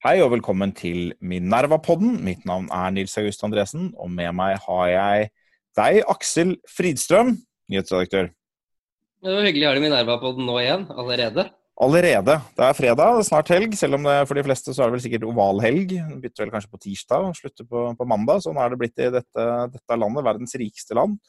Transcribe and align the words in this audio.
Hei 0.00 0.14
og 0.24 0.30
velkommen 0.32 0.70
til 0.72 1.10
Minerva-podden. 1.20 2.14
Mitt 2.24 2.46
navn 2.48 2.70
er 2.72 2.92
Nils 2.96 3.12
August 3.20 3.42
Andresen, 3.44 3.90
og 4.00 4.08
med 4.08 4.30
meg 4.32 4.54
har 4.64 4.86
jeg 4.88 5.26
deg, 5.76 5.98
Aksel 6.08 6.54
Fridstrøm, 6.72 7.34
nyhetsredaktør. 7.68 8.30
Det 9.20 9.34
var 9.34 9.44
hyggelig 9.44 9.66
å 9.66 9.68
ha 9.68 9.74
deg 9.76 9.82
i 9.82 9.84
Minerva-podden 9.84 10.48
nå 10.48 10.54
igjen, 10.62 10.86
allerede. 10.88 11.44
Allerede. 11.84 12.38
Det 12.56 12.64
er 12.64 12.78
fredag, 12.78 13.20
snart 13.28 13.52
helg. 13.52 13.76
Selv 13.76 13.98
om 13.98 14.08
det 14.08 14.16
for 14.30 14.40
de 14.40 14.46
fleste 14.48 14.72
så 14.72 14.86
er 14.86 14.88
det 14.88 14.96
vel 14.96 15.04
sikkert 15.04 15.28
ovalhelg. 15.34 15.94
Bytter 16.24 16.46
vel 16.46 16.54
kanskje 16.56 16.72
på 16.72 16.82
tirsdag 16.86 17.28
og 17.28 17.36
slutter 17.36 17.68
på, 17.68 17.84
på 18.00 18.08
mandag. 18.08 18.40
Sånn 18.46 18.64
er 18.64 18.72
det 18.72 18.80
blitt 18.80 19.04
i 19.04 19.12
dette, 19.20 19.46
dette 19.76 20.00
landet, 20.00 20.24
verdens 20.32 20.56
rikeste 20.64 20.96
land. 20.96 21.20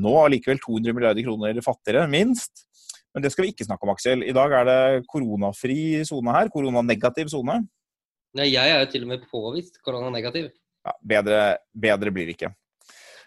Nå 0.00 0.16
allikevel 0.24 0.64
200 0.64 0.96
milliarder 0.96 1.28
kroner 1.28 1.60
fattigere, 1.68 2.08
minst. 2.08 2.64
Men 3.12 3.28
det 3.28 3.36
skal 3.36 3.44
vi 3.44 3.52
ikke 3.52 3.68
snakke 3.68 3.84
om, 3.84 3.92
Aksel. 3.92 4.24
I 4.24 4.32
dag 4.40 4.60
er 4.62 4.68
det 4.72 4.82
koronafri 5.12 6.06
sone 6.08 6.40
her. 6.40 6.48
Koronanegativ 6.56 7.28
sone. 7.36 7.60
Nei, 8.34 8.50
jeg 8.50 8.70
er 8.70 8.82
jo 8.82 8.90
til 8.90 9.04
og 9.06 9.10
med 9.12 9.24
påvist 9.30 9.78
koronanegativ. 9.86 10.50
Ja, 10.84 10.92
bedre, 11.06 11.40
bedre 11.70 12.12
blir 12.12 12.26
det 12.26 12.34
ikke. 12.34 12.50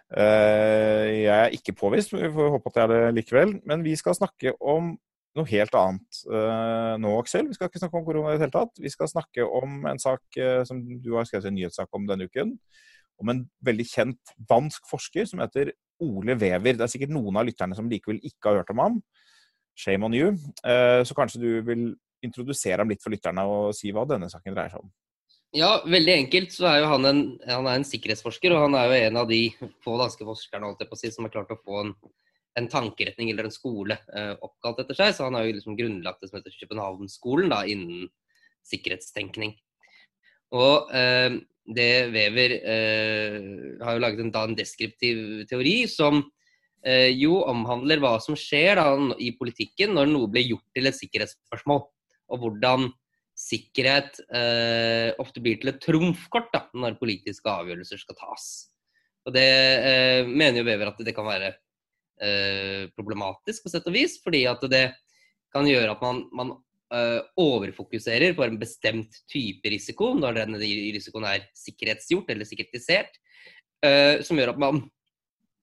Uh, 0.07 1.03
jeg 1.11 1.35
er 1.35 1.53
ikke 1.55 1.75
påvist, 1.75 2.13
men 2.13 2.25
vi 2.25 2.31
får 2.35 2.53
håpe 2.53 2.71
at 2.71 2.79
jeg 2.79 2.85
er 2.85 2.93
det 2.93 3.15
likevel. 3.15 3.53
Men 3.67 3.85
vi 3.85 3.95
skal 3.99 4.17
snakke 4.17 4.53
om 4.59 4.93
noe 5.37 5.49
helt 5.51 5.75
annet 5.77 6.19
uh, 6.27 6.95
nå, 6.99 7.13
Aksel. 7.21 7.47
Vi 7.47 7.55
skal 7.55 7.69
ikke 7.69 7.81
snakke 7.81 7.99
om 7.99 8.05
korona 8.07 8.33
i 8.33 8.37
det 8.37 8.45
hele 8.45 8.55
tatt. 8.55 8.83
Vi 8.83 8.91
skal 8.91 9.11
snakke 9.11 9.47
om 9.47 9.87
en 9.87 10.01
sak 10.01 10.39
uh, 10.41 10.61
som 10.67 10.83
du 10.83 11.13
har 11.15 11.29
skrevet 11.29 11.49
en 11.49 11.57
nyhetssak 11.59 11.95
om 11.95 12.07
denne 12.09 12.27
uken. 12.27 12.57
Om 13.17 13.33
en 13.33 13.41
veldig 13.65 13.87
kjent 13.89 14.35
dansk 14.49 14.91
forsker 14.91 15.29
som 15.29 15.39
heter 15.43 15.71
Ole 16.03 16.35
Wever. 16.35 16.75
Det 16.75 16.83
er 16.83 16.91
sikkert 16.91 17.15
noen 17.15 17.39
av 17.39 17.47
lytterne 17.47 17.79
som 17.79 17.87
likevel 17.89 18.19
ikke 18.27 18.51
har 18.51 18.61
hørt 18.61 18.75
om 18.75 18.83
ham. 18.83 18.99
Shame 19.77 20.05
on 20.05 20.13
you. 20.13 20.33
så 21.05 21.13
kanskje 21.13 21.41
du 21.41 21.49
vil 21.65 21.91
introdusere 22.25 22.81
ham 22.81 22.89
litt 22.89 23.03
for 23.03 23.13
lytterne 23.13 23.43
og 23.45 23.75
si 23.77 23.91
hva 23.93 24.05
denne 24.09 24.29
saken 24.29 24.55
dreier 24.55 24.73
seg 24.73 24.81
om? 24.81 24.89
Ja, 25.55 25.77
veldig 25.87 26.11
enkelt 26.11 26.51
så 26.51 26.67
er 26.67 26.81
jo 26.81 26.89
han 26.91 27.07
en, 27.07 27.19
han 27.47 27.67
er 27.69 27.79
en 27.79 27.87
sikkerhetsforsker, 27.87 28.51
og 28.51 28.65
han 28.65 28.75
er 28.75 28.89
jo 28.89 28.97
en 29.07 29.19
av 29.21 29.29
de 29.29 29.41
få 29.85 29.95
danske 29.99 30.27
forskerne 30.27 30.73
si, 30.99 31.11
som 31.13 31.23
har 31.23 31.31
klart 31.31 31.53
å 31.55 31.59
få 31.61 31.85
en, 31.85 31.93
en 32.59 32.67
tankeretning 32.71 33.31
eller 33.31 33.47
en 33.47 33.55
skole 33.55 33.95
eh, 33.95 34.33
oppkalt 34.43 34.83
etter 34.83 34.97
seg. 34.97 35.15
Så 35.15 35.27
han 35.29 35.37
har 35.39 35.47
jo 35.47 35.55
liksom 35.55 35.77
grunnlagt 35.79 36.19
det 36.21 36.31
som 36.31 36.41
heter 36.41 36.57
Københavnsskolen 36.59 37.53
da, 37.53 37.61
innen 37.63 38.09
sikkerhetstenkning. 38.67 39.55
Og 40.57 40.91
eh, 40.95 41.39
det 41.67 41.91
Wever 42.11 42.57
eh, 42.59 43.39
har 43.83 43.95
jo 43.95 44.03
laget 44.03 44.23
en, 44.23 44.35
da, 44.35 44.45
en 44.47 44.59
deskriptiv 44.59 45.47
teori 45.47 45.79
som 45.91 46.21
eh, 46.83 47.11
jo 47.15 47.41
omhandler 47.47 48.03
hva 48.03 48.17
som 48.23 48.35
skjer 48.39 48.79
da, 48.79 48.91
i 49.19 49.33
politikken 49.39 49.95
når 49.95 50.11
noe 50.11 50.31
blir 50.31 50.51
gjort 50.53 50.67
til 50.75 50.91
et 50.91 50.99
sikkerhetsspørsmål 50.99 51.83
og 52.27 52.43
hvordan 52.43 52.89
sikkerhet 53.37 54.17
eh, 54.33 55.13
ofte 55.21 55.41
blir 55.43 55.59
til 55.61 55.69
et 55.71 55.81
trumfkort 55.83 56.49
da, 56.53 56.63
når 56.73 56.97
politiske 56.97 57.51
avgjørelser 57.51 58.01
skal 58.01 58.17
tas. 58.17 58.47
Og 59.27 59.35
Det 59.35 59.45
eh, 59.45 60.27
mener 60.27 60.61
jo 60.61 60.67
Wever 60.67 60.89
at 60.89 61.03
det 61.05 61.13
kan 61.15 61.27
være 61.27 61.51
eh, 61.53 62.87
problematisk 62.97 63.65
på 63.65 63.73
sett 63.73 63.87
og 63.89 63.93
vis, 63.97 64.17
fordi 64.23 64.45
at 64.49 64.63
det 64.71 64.85
kan 65.53 65.67
gjøre 65.69 65.93
at 65.93 66.01
man, 66.03 66.23
man 66.33 66.53
eh, 66.93 67.19
overfokuserer 67.39 68.33
på 68.37 68.45
en 68.47 68.57
bestemt 68.59 69.21
type 69.29 69.69
risiko 69.69 70.13
når 70.17 70.41
denne 70.41 70.61
risikoen 70.61 71.27
er 71.29 71.45
sikkerhetsgjort 71.57 72.31
eller 72.33 72.49
sikkerhetisert, 72.49 73.19
eh, 73.85 74.23
som 74.25 74.39
gjør 74.39 74.55
at 74.55 74.63
man 74.65 74.81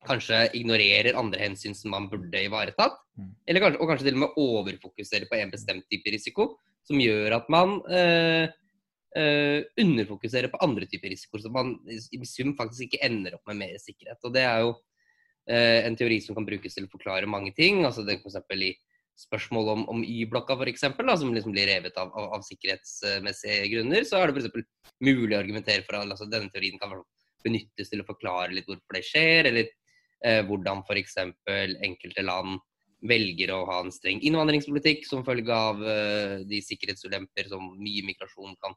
kanskje 0.04 0.44
ignorerer 0.58 1.16
andre 1.18 1.40
hensyn 1.40 1.74
som 1.76 1.94
man 1.94 2.06
burde 2.12 2.44
ivaretatt. 2.46 3.00
Mm. 3.16 3.32
Eller 3.48 3.64
kanskje, 3.64 3.80
og 3.80 3.90
kanskje 3.90 4.06
til 4.06 4.18
og 4.18 4.22
med 4.22 4.38
overfokuserer 4.40 5.26
på 5.30 5.38
en 5.40 5.52
bestemt 5.54 5.86
type 5.90 6.12
risiko, 6.12 6.52
som 6.88 7.00
gjør 7.00 7.36
at 7.38 7.50
man 7.52 7.78
eh, 7.92 8.48
eh, 9.16 9.60
underfokuserer 9.80 10.50
på 10.52 10.60
andre 10.64 10.88
typer 10.90 11.12
risikoer, 11.14 11.44
så 11.44 11.52
man 11.52 11.76
i 11.88 12.20
sum 12.28 12.54
faktisk 12.58 12.88
ikke 12.88 13.04
ender 13.06 13.38
opp 13.38 13.46
med 13.50 13.62
mer 13.62 13.78
sikkerhet. 13.82 14.20
Og 14.24 14.34
Det 14.34 14.42
er 14.44 14.64
jo 14.64 14.74
eh, 15.48 15.84
en 15.86 15.96
teori 15.98 16.20
som 16.24 16.36
kan 16.36 16.48
brukes 16.48 16.76
til 16.76 16.88
å 16.88 16.92
forklare 16.92 17.30
mange 17.30 17.54
ting. 17.56 17.84
altså 17.84 18.04
det 18.04 18.20
F.eks. 18.20 18.42
i 18.54 18.74
spørsmål 19.24 19.68
om, 19.76 19.88
om 19.92 20.04
Y-blokka, 20.04 20.58
f.eks., 20.58 20.88
som 20.90 21.34
liksom 21.34 21.54
blir 21.54 21.70
revet 21.70 21.96
av, 22.00 22.10
av, 22.12 22.32
av, 22.38 22.46
sikkerhetsmessige 22.46 23.70
grunner, 23.76 24.04
så 24.04 24.18
er 24.18 24.32
det 24.32 24.42
f.eks. 24.42 24.68
mulig 25.00 25.36
å 25.36 25.40
argumentere 25.40 25.86
for 25.86 26.00
at 26.00 26.10
altså, 26.10 26.28
denne 26.30 26.50
teorien 26.50 26.80
kan 26.82 26.98
benyttes 27.44 27.92
til 27.92 28.02
å 28.02 28.08
forklare 28.08 28.54
litt 28.56 28.68
hvorfor 28.68 28.98
det 28.98 29.04
skjer, 29.06 29.50
eller 29.50 29.68
eh, 30.24 30.40
hvordan 30.48 30.82
f.eks. 30.84 31.20
enkelte 31.86 32.26
land 32.26 32.58
velger 33.08 33.52
å 33.54 33.64
ha 33.68 33.78
en 33.84 33.92
streng 33.92 34.22
innvandringspolitikk 34.24 35.06
som 35.08 35.24
følge 35.26 35.54
av 35.54 35.82
uh, 35.84 36.40
de 36.48 36.60
sikkerhetsulemper 36.64 37.50
som 37.52 37.74
mye 37.76 38.04
migrasjon 38.06 38.56
kan 38.62 38.76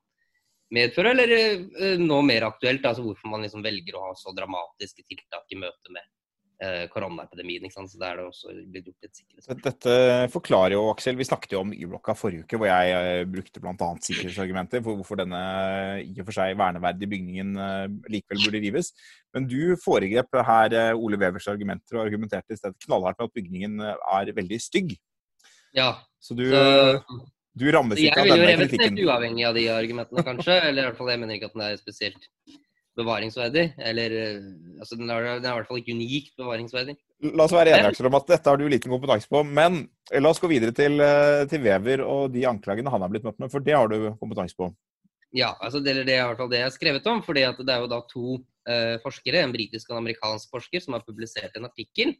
medføre, 0.76 1.14
eller 1.16 1.34
uh, 1.80 1.96
nå 2.02 2.22
mer 2.28 2.50
aktuelt, 2.50 2.86
altså 2.86 3.06
hvorfor 3.06 3.32
man 3.32 3.46
liksom 3.46 3.64
velger 3.66 3.98
å 3.98 4.10
ha 4.10 4.14
så 4.20 4.36
dramatiske 4.36 5.06
tiltak 5.08 5.48
i 5.56 5.62
møte 5.64 5.96
med 5.96 6.04
koronaepidemien. 6.90 7.68
ikke 7.68 7.76
sant? 7.76 7.92
Så 7.92 8.00
det 8.02 8.08
er 8.08 8.16
det 8.18 8.24
også 8.26 8.54
blitt 8.66 8.88
gjort 8.88 9.06
et 9.06 9.20
sikkerhetsspørsmål. 9.20 9.60
Dette 9.68 9.98
forklarer 10.34 10.74
jo, 10.74 10.88
Aksel, 10.90 11.18
Vi 11.20 11.28
snakket 11.28 11.54
jo 11.54 11.60
om 11.62 11.74
Y-blokka 11.76 12.16
forrige 12.18 12.48
uke, 12.48 12.58
hvor 12.58 12.72
jeg 12.72 13.28
brukte 13.30 13.62
bl.a. 13.62 13.90
sikkerhetsargumenter 14.08 14.82
for 14.82 14.98
hvorfor 14.98 15.22
denne 15.22 15.44
i 16.02 16.16
og 16.18 16.26
for 16.26 16.40
seg 16.40 16.58
verneverdige 16.58 17.12
bygningen 17.14 17.54
likevel 18.10 18.42
burde 18.48 18.64
rives. 18.66 18.92
Men 19.38 19.48
du 19.50 19.78
foregrep 19.82 20.38
her 20.48 20.74
eh, 20.74 20.94
Ole 20.98 21.20
Wevers 21.22 21.48
argumenter 21.52 22.00
og 22.00 22.06
argumenterte 22.08 22.56
i 22.56 22.60
stedet 22.60 22.80
knallhardt 22.86 23.20
med 23.20 23.30
at 23.30 23.36
bygningen 23.38 23.82
eh, 23.86 24.06
er 24.18 24.32
veldig 24.38 24.60
stygg. 24.62 24.96
Ja. 25.76 25.92
Så 26.20 26.34
du, 26.38 26.48
så, 26.50 27.20
du 27.54 27.68
rammes 27.74 28.00
ikke 28.02 28.24
av 28.24 28.32
denne 28.32 28.56
kritikken? 28.56 28.58
Jeg 28.58 28.64
ville 28.64 28.72
jo 28.72 28.80
revet 28.80 28.96
ned 28.96 29.12
uavhengig 29.12 29.46
av 29.50 29.60
de 29.60 29.66
argumentene, 29.76 30.26
kanskje. 30.32 30.58
Eller 30.70 30.82
i 30.82 30.90
hvert 30.90 31.02
fall 31.02 31.14
jeg 31.14 31.22
mener 31.24 31.38
ikke 31.38 31.52
at 31.52 31.58
den 31.58 31.66
er 31.68 31.82
spesielt 31.82 32.30
bevaringsverdig. 32.98 33.66
Eller 33.92 34.18
eh, 34.24 34.48
altså, 34.80 34.98
den 35.00 35.12
er, 35.14 35.28
den 35.38 35.46
er 35.46 35.54
i 35.54 35.60
hvert 35.60 35.70
fall 35.70 35.82
ikke 35.82 35.96
unikt 35.98 36.34
bevaringsverdig. 36.40 36.98
La 37.34 37.46
oss 37.46 37.56
være 37.56 37.76
enige 37.76 38.10
om 38.10 38.18
at 38.20 38.28
dette 38.30 38.52
har 38.52 38.60
du 38.60 38.68
liten 38.70 38.94
kompetanse 38.94 39.30
på. 39.32 39.44
Men 39.46 39.86
la 40.14 40.32
oss 40.32 40.42
gå 40.44 40.50
videre 40.52 40.76
til, 40.76 41.02
til 41.50 41.64
Wever 41.64 42.04
og 42.06 42.34
de 42.36 42.46
anklagene 42.50 42.94
han 42.94 43.04
har 43.04 43.14
blitt 43.14 43.26
møtt 43.26 43.40
med, 43.42 43.54
for 43.54 43.66
det 43.66 43.76
har 43.78 43.90
du 43.92 44.14
kompetanse 44.22 44.58
på. 44.58 44.70
Ja, 45.36 45.52
altså 45.60 45.82
det, 45.84 45.94
det 46.08 46.16
er 46.16 46.24
i 46.24 46.28
hvert 46.30 46.40
fall 46.40 46.52
det 46.52 46.62
jeg 46.62 46.70
har 46.70 46.76
skrevet 46.76 47.08
om. 47.12 47.22
fordi 47.24 47.44
det 47.60 47.74
er 47.74 47.84
jo 47.84 47.92
da 47.92 48.00
to 48.08 48.38
uh, 48.40 48.96
forskere, 49.04 49.44
en 49.44 49.56
britisk 49.56 49.90
og 49.90 49.98
en 49.98 50.06
amerikansk 50.06 50.54
forsker, 50.54 50.84
som 50.84 50.96
har 50.96 51.06
publisert 51.08 51.56
en 51.58 51.68
artikkel 51.68 52.16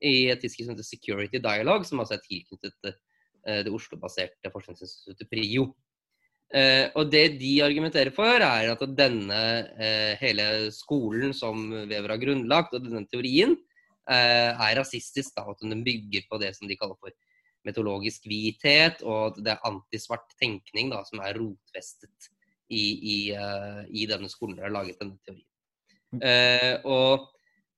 i 0.00 0.30
et 0.32 0.40
tidsskrift 0.40 0.68
som 0.68 0.76
heter 0.76 0.88
Security 0.88 1.40
Dialogue, 1.40 1.84
som 1.88 2.00
altså 2.02 2.18
er 2.18 2.26
tilknyttet 2.26 2.92
uh, 2.92 3.60
det 3.64 3.72
Oslo-baserte 3.72 4.52
forskningsinstituttet 4.52 5.30
PRIO. 5.32 5.70
Uh, 6.50 6.90
og 6.98 7.10
Det 7.12 7.38
de 7.38 7.52
argumenterer 7.62 8.10
for, 8.14 8.42
er 8.42 8.72
at 8.72 8.80
denne 8.98 9.40
hele 10.18 10.46
skolen 10.74 11.34
som 11.36 11.68
Wever 11.70 12.16
har 12.16 12.22
grunnlagt, 12.22 12.74
og 12.74 12.86
denne 12.86 13.06
teorien, 13.10 13.56
er 14.10 14.74
rasistisk. 14.74 15.36
da, 15.36 15.44
At 15.52 15.60
den 15.62 15.84
bygger 15.86 16.24
på 16.26 16.40
det 16.42 16.56
som 16.56 16.66
de 16.66 16.74
kaller 16.74 16.98
for 16.98 17.14
metologisk 17.62 18.24
hvithet, 18.26 19.04
og 19.06 19.38
det 19.38 19.52
er 19.52 19.68
antisvart 19.68 20.32
tenkning 20.40 20.90
da, 20.90 21.04
som 21.06 21.22
er 21.22 21.38
rotfestet 21.38 22.30
i, 22.72 22.82
i, 23.14 23.18
i 23.94 24.08
denne 24.10 24.32
skolen 24.32 24.56
der 24.58 24.66
har 24.66 24.74
laget 24.74 24.98
denne 24.98 25.20
teorien. 25.22 25.46
Eh, 26.18 26.74
og 26.90 27.28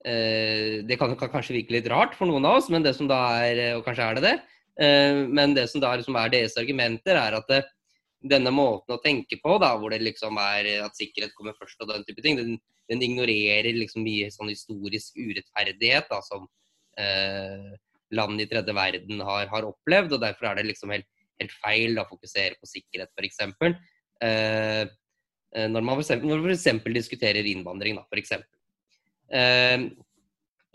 eh, 0.07 0.81
det 0.89 0.97
kan, 1.01 1.13
kan, 1.21 1.31
kanskje 1.33 1.59
virke 1.59 1.77
litt 1.77 1.89
rart 1.93 2.17
for 2.17 2.31
noen 2.31 2.47
av 2.49 2.61
oss, 2.61 2.71
men 2.73 2.85
det 2.85 2.95
som 2.97 3.11
da 3.11 3.21
er, 3.45 3.63
og 3.77 3.85
kanskje 3.87 4.09
er 4.09 4.19
det 4.19 4.25
det, 4.25 4.35
eh, 4.81 5.21
men 5.29 5.57
det 5.59 5.69
som 5.71 5.83
da 5.85 5.93
liksom 5.99 6.17
er 6.21 6.33
deres 6.33 6.57
argumenter, 6.61 7.19
er 7.19 7.39
at 7.39 7.53
det, 7.53 7.63
denne 8.23 8.53
måten 8.55 8.95
å 8.95 9.01
tenke 9.03 9.39
på, 9.43 9.57
da, 9.63 9.73
hvor 9.79 9.95
det 9.95 10.03
liksom 10.03 10.39
er 10.43 10.69
at 10.87 10.99
sikkerhet 10.99 11.35
kommer 11.37 11.57
først 11.59 11.81
og 11.83 11.91
den 11.93 12.07
type 12.09 12.25
ting, 12.25 12.39
den, 12.39 12.57
den 12.91 13.05
ignorerer 13.05 13.71
liksom 13.77 14.05
mye 14.07 14.31
sånn 14.35 14.53
historisk 14.53 15.19
urettferdighet 15.19 16.09
da, 16.11 16.21
som 16.27 16.47
eh, 17.01 17.73
land 18.13 18.43
i 18.43 18.49
tredje 18.51 18.75
verden 18.77 19.23
har, 19.27 19.47
har, 19.53 19.69
opplevd. 19.69 20.17
og 20.17 20.25
Derfor 20.25 20.51
er 20.51 20.61
det 20.61 20.71
liksom 20.71 20.95
helt, 20.95 21.09
helt 21.41 21.55
feil 21.63 22.01
å 22.01 22.09
fokusere 22.09 22.59
på 22.61 22.71
sikkerhet, 22.71 23.13
f.eks. 23.17 23.45
Eh, 24.23 24.91
Eh, 25.53 25.69
når 25.69 25.85
man 25.85 26.01
f.eks. 26.01 26.81
diskuterer 26.97 27.49
innvandring, 27.49 27.99
da, 27.99 28.07
f.eks. 28.09 28.33
Eh, 29.33 29.87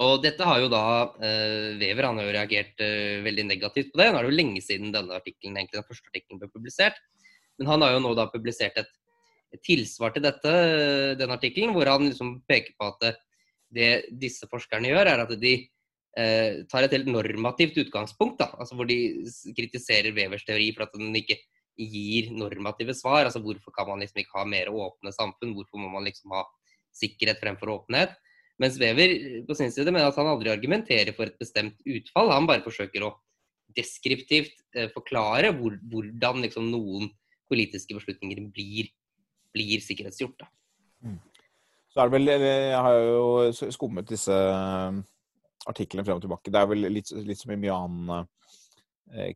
og 0.06 0.22
dette 0.22 0.46
har 0.46 0.62
jo 0.62 0.70
da 0.70 0.84
eh, 1.26 1.78
Wever 1.82 2.06
han 2.06 2.20
har 2.22 2.28
jo 2.28 2.34
reagert 2.36 2.84
eh, 2.86 3.18
veldig 3.26 3.48
negativt 3.50 3.94
på 3.94 4.02
det. 4.02 4.12
Nå 4.12 4.20
er 4.20 4.28
det 4.28 4.34
jo 4.34 4.38
lenge 4.38 4.62
siden 4.62 4.94
denne 4.94 5.18
artikkelen, 5.18 5.58
egentlig 5.58 5.80
den 5.80 5.88
første 5.88 6.12
artikkelen 6.12 6.44
ble 6.44 6.52
publisert. 6.54 7.00
Men 7.58 7.72
han 7.74 7.86
har 7.86 7.96
jo 7.96 8.04
nå 8.04 8.14
da 8.18 8.28
publisert 8.32 8.78
et, 8.82 8.92
et 9.56 9.64
tilsvar 9.66 10.14
til 10.14 10.26
dette, 10.26 10.54
den 11.20 11.34
artikkelen, 11.34 11.74
hvor 11.76 11.90
han 11.90 12.10
liksom 12.10 12.38
peker 12.50 12.76
på 12.78 12.92
at 12.92 13.18
det, 13.74 13.90
disse 14.12 14.48
forskerne 14.52 14.92
gjør, 14.92 15.10
er 15.12 15.24
at 15.26 15.34
de 15.42 15.54
eh, 16.18 16.64
tar 16.72 16.86
et 16.86 16.96
helt 16.96 17.10
normativt 17.12 17.78
utgangspunkt. 17.84 18.40
da, 18.42 18.52
altså 18.58 18.78
Hvor 18.78 18.88
de 18.90 19.00
kritiserer 19.58 20.16
Wevers 20.16 20.46
teori 20.48 20.72
for 20.76 20.88
at 20.88 20.96
den 20.96 21.16
ikke 21.16 21.40
gir 21.78 22.32
normative 22.34 22.96
svar. 22.98 23.26
altså 23.26 23.42
Hvorfor 23.44 23.74
kan 23.76 23.88
man 23.90 24.02
liksom 24.02 24.22
ikke 24.22 24.40
ha 24.40 24.46
mer 24.46 24.72
åpne 24.74 25.14
samfunn? 25.14 25.54
Hvorfor 25.58 25.82
må 25.82 25.92
man 25.94 26.08
liksom 26.08 26.34
ha 26.36 26.46
sikkerhet 26.96 27.42
fremfor 27.44 27.76
åpenhet? 27.76 28.16
Mens 28.58 28.80
Wever 28.82 29.44
på 29.46 29.56
sin 29.56 29.72
side 29.72 29.92
mener 29.92 30.10
at 30.10 30.18
han 30.18 30.30
aldri 30.32 30.50
argumenterer 30.50 31.14
for 31.14 31.30
et 31.30 31.38
bestemt 31.38 31.78
utfall. 31.86 32.34
Han 32.34 32.50
bare 32.50 32.66
forsøker 32.66 33.06
å 33.06 33.14
deskriptivt 33.78 34.56
eh, 34.74 34.90
forklare 34.94 35.52
hvor, 35.60 35.76
hvordan 35.92 36.42
liksom 36.46 36.72
noen 36.72 37.12
politiske 37.50 37.98
beslutninger 37.98 38.42
blir 38.54 38.92
blir 39.56 39.82
sikkerhetsgjort. 39.82 40.44
Mm. 41.02 41.20
Så 41.90 42.02
er 42.02 42.10
det 42.10 42.14
vel, 42.14 42.28
Jeg 42.28 42.82
har 42.84 42.96
jo 43.00 43.72
skummet 43.74 44.10
disse 44.10 44.36
artiklene 45.66 46.06
frem 46.06 46.20
og 46.20 46.22
tilbake. 46.22 46.52
Det 46.52 46.60
er 46.60 46.68
vel 46.70 46.90
litt, 46.92 47.10
litt 47.26 47.40
som 47.40 47.54
i 47.56 47.58
mye 47.58 47.74
annen 47.74 48.28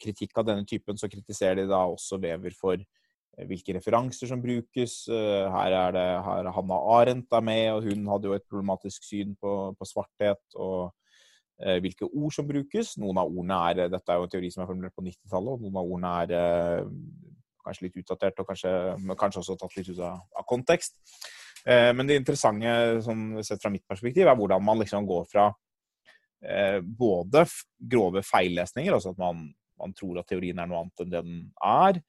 kritikk 0.03 0.35
av 0.37 0.45
denne 0.45 0.67
typen, 0.67 0.99
så 0.99 1.09
kritiserer 1.09 1.61
de 1.61 1.69
da 1.71 1.79
også 1.87 2.19
Vever 2.21 2.53
for 2.53 2.77
hvilke 3.47 3.73
referanser 3.79 4.29
som 4.29 4.43
brukes. 4.43 5.07
Her 5.09 5.77
er 5.79 5.95
det 5.95 6.07
her 6.27 6.43
er 6.43 6.53
Hanna 6.53 6.77
Arendt 6.99 7.33
er 7.33 7.41
med, 7.47 7.65
og 7.71 7.87
hun 7.87 8.05
hadde 8.11 8.29
jo 8.29 8.35
et 8.35 8.45
problematisk 8.51 9.07
syn 9.07 9.33
på, 9.39 9.71
på 9.79 9.87
svarthet. 9.87 10.43
og 10.59 10.91
Eh, 11.61 11.77
hvilke 11.77 12.07
ord 12.09 12.33
som 12.33 12.47
brukes. 12.49 12.95
Noen 12.97 13.19
av 13.21 13.29
ordene 13.29 13.57
er 13.69 13.89
Dette 13.93 14.09
er 14.09 14.17
jo 14.17 14.25
en 14.25 14.31
teori 14.33 14.49
som 14.53 14.63
er 14.63 14.69
formulert 14.71 14.95
på 14.97 15.03
90-tallet, 15.05 15.53
og 15.53 15.61
noen 15.61 15.77
av 15.77 15.91
ordene 15.93 16.13
er 16.23 16.31
eh, 16.37 16.87
kanskje 17.65 17.87
litt 17.87 18.01
utdatert 18.01 18.41
og 18.41 18.49
kanskje, 18.49 18.71
kanskje 19.19 19.41
også 19.43 19.57
tatt 19.59 19.77
litt 19.77 19.91
ut 19.91 20.01
av, 20.05 20.21
av 20.37 20.47
kontekst. 20.49 20.97
Eh, 21.65 21.91
men 21.95 22.09
det 22.09 22.19
interessante 22.19 23.01
sånn, 23.05 23.41
sett 23.45 23.61
fra 23.61 23.71
mitt 23.73 23.85
perspektiv 23.89 24.29
er 24.29 24.37
hvordan 24.37 24.63
man 24.65 24.81
liksom 24.81 25.07
går 25.09 25.27
fra 25.29 25.47
eh, 26.45 26.79
både 26.81 27.45
grove 27.93 28.23
feillesninger, 28.25 28.93
altså 28.93 29.13
at 29.13 29.21
man, 29.21 29.47
man, 29.81 29.95
tror 29.97 30.21
at 30.21 30.29
teorien 30.31 30.61
er 30.61 30.69
noe 30.69 30.83
annet 30.83 31.05
enn 31.05 31.13
det 31.13 31.25
den 31.27 31.43
er, 31.71 32.01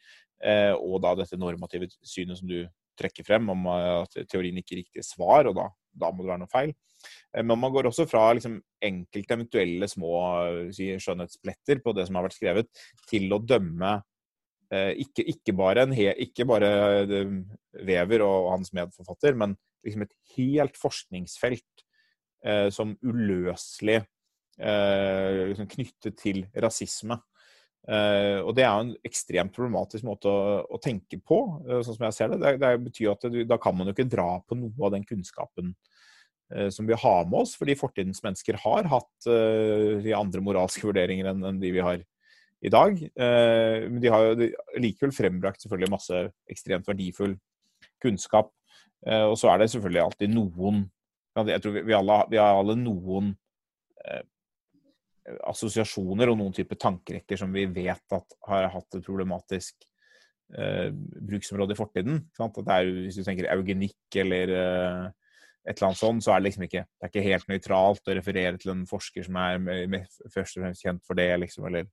eh, 0.45 0.73
og 0.77 1.03
da 1.05 1.17
dette 1.21 1.41
normative 1.41 1.91
synet 2.01 2.41
som 2.41 2.49
du 2.51 2.63
trekker 2.99 3.25
frem 3.25 3.49
om 3.49 3.69
at 3.73 4.19
teorien 4.29 4.59
ikke 4.61 4.77
er 4.77 4.83
riktig 4.83 5.05
svar, 5.07 5.49
og 5.49 5.57
da, 5.57 5.69
da 5.97 6.11
må 6.13 6.25
det 6.25 6.33
være 6.33 6.45
noe 6.45 6.53
feil. 6.53 6.75
Eh, 7.35 7.43
men 7.43 7.59
man 7.59 7.73
går 7.75 7.89
også 7.91 8.07
fra 8.11 8.29
liksom, 8.37 8.59
enkelte 8.85 9.37
eventuelle 9.37 9.89
små 9.91 10.15
si, 10.75 10.93
skjønnhetspletter 11.03 11.83
på 11.85 11.95
det 11.97 12.09
som 12.09 12.19
har 12.19 12.29
vært 12.29 12.39
skrevet, 12.39 12.85
til 13.11 13.29
å 13.33 13.41
dømme 13.43 13.95
eh, 13.99 14.03
ikke, 14.73 15.25
ikke, 15.29 15.53
bare, 15.53 15.85
he, 15.93 16.07
ikke 16.25 16.47
bare 16.49 16.69
Vever 17.85 18.25
og 18.25 18.51
hans 18.55 18.73
medforfatter, 18.73 19.37
men 19.37 19.57
liksom 19.85 20.05
et 20.07 20.15
helt 20.37 20.79
forskningsfelt 20.81 21.85
eh, 22.47 22.69
som 22.75 22.95
uløselig 23.03 24.01
eh, 24.01 25.43
liksom 25.51 25.69
knyttet 25.71 26.19
til 26.21 26.45
rasisme. 26.63 27.19
Eh, 27.83 28.39
og 28.39 28.55
det 28.55 28.67
er 28.67 28.71
jo 28.71 28.85
en 28.87 28.93
ekstremt 29.09 29.55
problematisk 29.57 30.07
måte 30.07 30.31
å, 30.31 30.61
å 30.63 30.81
tenke 30.83 31.19
på, 31.19 31.41
sånn 31.83 31.97
som 31.97 32.07
jeg 32.09 32.19
ser 32.19 32.33
det. 32.33 32.43
Det, 32.45 32.55
det 32.63 32.73
betyr 32.87 33.15
at 33.15 33.27
det, 33.33 33.47
da 33.51 33.59
kan 33.63 33.77
man 33.77 33.91
jo 33.91 33.97
ikke 33.97 34.11
dra 34.13 34.37
på 34.47 34.59
noe 34.59 34.87
av 34.87 34.95
den 34.97 35.09
kunnskapen 35.09 35.75
Eh, 36.53 36.69
som 36.69 36.85
vi 36.85 36.97
har 36.99 37.23
med 37.31 37.47
oss, 37.47 37.55
fordi 37.57 37.79
fortidens 37.81 38.21
mennesker 38.21 38.59
har 38.61 38.85
hatt 38.93 39.29
de 40.05 40.13
andre 40.13 40.43
moralske 40.45 40.85
vurderinger 40.85 41.31
enn, 41.31 41.41
enn 41.49 41.61
de 41.63 41.71
vi 41.73 41.81
har 41.81 42.03
i 42.63 42.73
dag. 42.73 42.99
Uh, 43.19 43.89
men 43.89 44.01
de 44.03 44.11
har 44.13 44.27
jo 44.27 44.51
likevel 44.83 45.15
frembrakt 45.15 45.65
selvfølgelig 45.65 45.93
masse 45.93 46.25
ekstremt 46.51 46.89
verdifull 46.89 47.37
kunnskap. 48.03 48.53
Uh, 49.07 49.33
og 49.33 49.37
så 49.41 49.51
er 49.53 49.63
det 49.63 49.71
selvfølgelig 49.73 50.05
alltid 50.07 50.35
noen 50.35 50.85
Jeg 51.49 51.63
tror 51.65 51.79
vi, 51.79 51.95
alle, 51.97 52.19
vi 52.29 52.37
har 52.37 52.59
alle 52.59 52.77
noen 52.77 53.33
assosiasjoner 55.49 56.29
og 56.29 56.37
noen 56.37 56.53
type 56.53 56.77
tankerekker 56.77 57.39
som 57.41 57.55
vi 57.55 57.63
vet 57.73 58.13
at 58.13 58.35
har 58.51 58.67
hatt 58.75 58.99
et 58.99 59.07
problematisk 59.07 59.87
bruksområde 60.53 61.73
i 61.73 61.79
fortiden. 61.79 62.19
Er, 62.37 62.91
hvis 63.07 63.17
du 63.17 63.23
tenker 63.25 63.49
eugenikk 63.55 64.19
eller 64.21 64.53
et 65.63 65.77
eller 65.77 65.93
annet 65.93 66.01
sånt, 66.01 66.25
så 66.25 66.35
er 66.35 66.41
det 66.41 66.49
liksom 66.49 66.65
ikke 66.67 66.83
det 66.83 67.07
er 67.07 67.11
ikke 67.13 67.27
helt 67.29 67.51
nøytralt 67.51 68.09
å 68.09 68.17
referere 68.19 68.59
til 68.61 68.73
en 68.75 68.87
forsker 68.89 69.27
som 69.27 69.39
er 69.39 69.61
først 70.33 70.59
og 70.59 70.65
fremst 70.65 70.83
kjent 70.83 71.05
for 71.07 71.19
det, 71.19 71.29
liksom, 71.45 71.69
eller, 71.71 71.87
eh, 71.87 71.91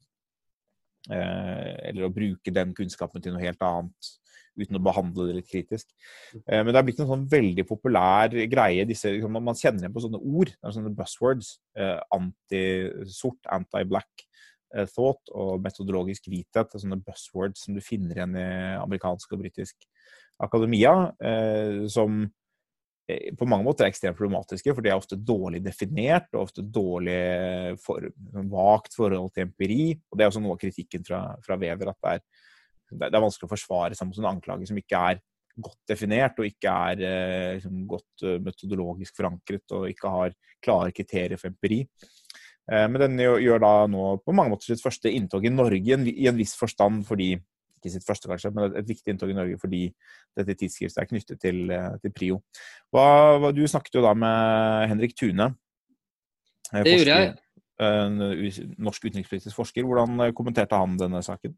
eller 1.10 2.06
å 2.06 2.14
bruke 2.14 2.54
den 2.54 2.74
kunnskapen 2.78 3.24
til 3.24 3.34
noe 3.34 3.44
helt 3.44 3.62
annet 3.66 4.12
uten 4.60 4.80
å 4.80 4.84
behandle 4.84 5.28
det 5.30 5.36
litt 5.40 5.50
kritisk. 5.50 5.92
Eh, 6.46 6.62
men 6.62 6.72
det 6.72 6.80
har 6.80 6.88
blitt 6.88 7.02
en 7.04 7.10
sånn 7.10 7.28
veldig 7.32 7.66
populær 7.70 8.34
greie. 8.52 8.88
Disse, 8.90 9.14
liksom, 9.16 9.38
man 9.40 9.58
kjenner 9.58 9.86
igjen 9.86 9.96
på 9.96 10.04
sånne 10.06 10.20
ord, 10.20 10.54
sånne 10.64 10.94
buzzwords. 10.98 11.54
Eh, 11.80 11.98
anti-sort, 12.16 13.40
anti-black 13.56 14.26
eh, 14.76 14.90
thought 14.92 15.32
og 15.32 15.64
metodologisk 15.66 16.30
hvithet. 16.32 16.76
Sånne 16.76 17.00
buzzwords 17.06 17.66
som 17.66 17.78
du 17.78 17.84
finner 17.86 18.20
igjen 18.20 18.36
i 18.40 18.50
amerikansk 18.80 19.36
og 19.36 19.46
britisk 19.46 19.88
akademia. 20.44 21.14
Eh, 21.24 21.86
som 21.92 22.26
Eh, 22.26 22.39
på 23.38 23.48
mange 23.50 23.66
måter 23.66 23.86
er 23.86 23.92
ekstremt 23.94 24.18
problematiske, 24.18 24.74
for 24.76 24.86
de 24.86 24.92
er 24.92 25.00
ofte 25.00 25.18
dårlig 25.18 25.62
definert 25.66 26.30
og 26.36 26.46
ofte 26.48 26.64
dårlig 26.66 27.18
for, 27.84 28.06
vagt 28.52 28.98
forhold 28.98 29.32
til 29.34 29.48
empiri. 29.48 29.96
og 30.10 30.18
Det 30.18 30.26
er 30.26 30.32
også 30.32 30.44
noe 30.44 30.58
av 30.58 30.62
kritikken 30.62 31.06
fra, 31.08 31.24
fra 31.46 31.58
Wever, 31.60 31.92
at 31.92 32.00
det 32.04 32.14
er, 32.14 32.24
det 33.08 33.10
er, 33.10 33.24
vanskelig 33.24 33.50
å 33.50 33.54
forsvare 33.56 33.98
seg 33.98 34.10
mot 34.10 34.22
en 34.22 34.32
anklage 34.34 34.70
som 34.70 34.80
ikke 34.82 35.04
er 35.12 35.22
godt 35.60 35.80
definert 35.92 36.40
og 36.40 36.48
ikke 36.48 36.76
er 36.92 37.04
eh, 37.04 37.52
liksom, 37.58 37.84
godt 37.90 38.26
eh, 38.26 38.40
metodologisk 38.46 39.18
forankret 39.18 39.76
og 39.76 39.90
ikke 39.90 40.14
har 40.14 40.36
klare 40.64 40.96
kriterier 40.96 41.40
for 41.40 41.52
empiri. 41.52 41.86
Men 42.70 43.02
den 43.02 43.16
gjør 43.18 43.64
da 43.64 43.70
nå 43.90 44.04
på 44.22 44.34
mange 44.38 44.52
måter 44.54 44.70
sitt 44.70 44.84
første 44.84 45.10
inntog 45.10 45.42
i 45.42 45.50
Norge 45.50 45.96
i 46.12 46.28
en 46.30 46.36
viss 46.38 46.52
forstand 46.54 47.00
fordi 47.08 47.32
ikke 47.80 47.94
sitt 47.96 48.06
første, 48.06 48.30
kanskje, 48.30 48.52
men 48.56 48.76
et, 48.76 48.88
viktig 48.88 49.16
inntog 49.16 49.32
i 49.32 49.38
Norge 49.38 49.58
fordi 49.62 49.82
dette 50.38 50.58
tidsskriftet 50.60 51.02
er 51.02 51.10
knyttet 51.10 51.42
til, 51.42 51.64
eh, 51.74 51.96
til 52.04 52.14
Prio. 52.16 52.42
Hva, 52.94 53.52
du 53.56 53.64
snakket 53.68 54.00
jo 54.00 54.06
da 54.06 54.14
med 54.18 54.92
Henrik 54.92 55.16
Tune. 55.18 55.54
Eh, 56.74 56.84
det 56.86 56.98
gjorde 56.98 57.20
jeg. 57.20 57.38
Norsk 57.80 59.08
utenrikspolitisk 59.08 59.56
forsker. 59.56 59.88
Hvordan 59.88 60.28
eh, 60.28 60.36
kommenterte 60.36 60.78
han 60.78 61.00
denne 61.00 61.24
saken? 61.26 61.56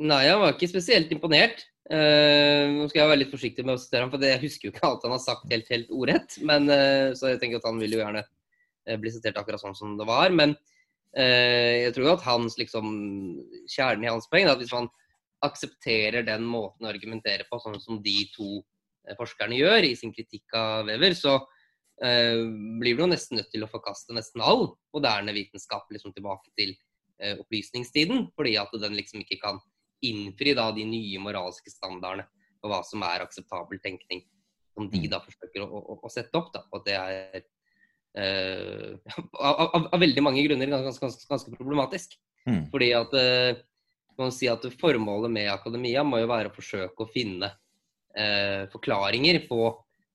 Nei, 0.00 0.24
han 0.30 0.40
var 0.40 0.54
ikke 0.54 0.70
spesielt 0.70 1.10
imponert. 1.12 1.66
Uh, 1.90 2.70
nå 2.70 2.84
skal 2.86 3.00
jeg 3.00 3.10
være 3.10 3.18
litt 3.24 3.32
forsiktig 3.32 3.64
med 3.66 3.74
å 3.74 3.80
sitere 3.82 4.04
ham, 4.04 4.12
for 4.12 4.22
jeg 4.22 4.38
husker 4.44 4.68
jo 4.68 4.70
ikke 4.70 4.84
alt 4.86 5.02
han 5.02 5.14
har 5.16 5.22
sagt 5.24 5.50
helt, 5.50 5.66
helt 5.72 5.88
ordrett. 5.90 6.36
Men, 6.46 6.68
uh, 6.70 7.10
så 7.18 7.32
jeg 7.32 7.40
tenker 7.42 7.58
at 7.58 7.66
han 7.66 7.80
vil 7.82 7.96
jo 7.96 8.00
gjerne 8.00 8.22
bli 9.02 9.10
sitert 9.12 9.36
akkurat 9.36 9.60
sånn 9.60 9.76
som 9.76 9.96
det 9.98 10.06
var. 10.08 10.30
Men 10.32 10.54
uh, 10.54 11.74
jeg 11.82 11.92
tror 11.96 12.06
jo 12.06 12.14
at 12.14 12.24
hans 12.28 12.56
liksom, 12.60 12.94
kjernen 13.68 14.06
i 14.06 14.12
hans 14.12 14.30
poeng 14.30 14.46
er 14.46 14.54
at 14.54 14.62
hvis 14.62 14.72
man 14.76 14.88
aksepterer 15.44 16.24
den 16.26 16.44
måten 16.48 16.86
å 16.86 16.90
argumentere 16.90 17.46
på, 17.48 17.60
sånn 17.62 17.80
som 17.80 18.00
de 18.04 18.16
to 18.34 18.60
eh, 19.06 19.16
forskerne 19.18 19.56
gjør 19.58 19.88
i 19.88 19.94
sin 19.98 20.12
kritikk 20.14 20.56
av 20.56 20.88
Wever, 20.88 21.16
så 21.16 21.36
eh, 22.04 22.42
blir 22.80 22.98
du 22.98 23.06
nesten 23.08 23.40
nødt 23.40 23.50
til 23.52 23.64
å 23.64 23.70
forkaste 23.70 24.16
nesten 24.16 24.44
all 24.44 24.68
moderne 24.94 25.34
vitenskap 25.36 25.88
liksom 25.92 26.14
tilbake 26.16 26.52
til 26.58 26.74
eh, 27.22 27.38
opplysningstiden, 27.40 28.28
fordi 28.36 28.56
at 28.60 28.74
den 28.82 28.98
liksom 28.98 29.24
ikke 29.24 29.40
kan 29.42 29.62
innfri 30.04 30.54
da 30.56 30.70
de 30.72 30.84
nye 30.88 31.20
moralske 31.20 31.72
standardene 31.72 32.28
for 32.60 32.72
hva 32.72 32.82
som 32.84 33.02
er 33.06 33.24
akseptabel 33.24 33.80
tenkning, 33.80 34.24
som 34.76 34.88
de 34.92 35.06
mm. 35.06 35.08
da 35.12 35.22
forsøker 35.24 35.64
å, 35.64 35.80
å, 35.80 35.96
å 36.04 36.12
sette 36.12 36.36
opp. 36.36 36.52
da, 36.54 36.64
og 36.72 36.84
det 36.84 36.96
er 37.00 37.40
eh, 38.20 38.92
av, 39.48 39.64
av, 39.64 39.88
av, 39.88 39.98
veldig 40.00 40.24
mange 40.24 40.44
grunner 40.44 40.72
ganske, 40.72 41.00
ganske, 41.00 41.28
ganske 41.30 41.56
problematisk. 41.56 42.20
Mm. 42.48 42.62
Fordi 42.72 42.92
at 42.96 43.14
man 44.20 44.34
si 44.34 44.48
at 44.50 44.66
Formålet 44.80 45.32
med 45.32 45.50
akademia 45.52 46.04
må 46.06 46.20
jo 46.22 46.30
være 46.30 46.50
å 46.50 46.56
forsøke 46.56 47.04
å 47.04 47.10
finne 47.10 47.50
eh, 48.16 48.68
forklaringer 48.72 49.42
på 49.48 49.62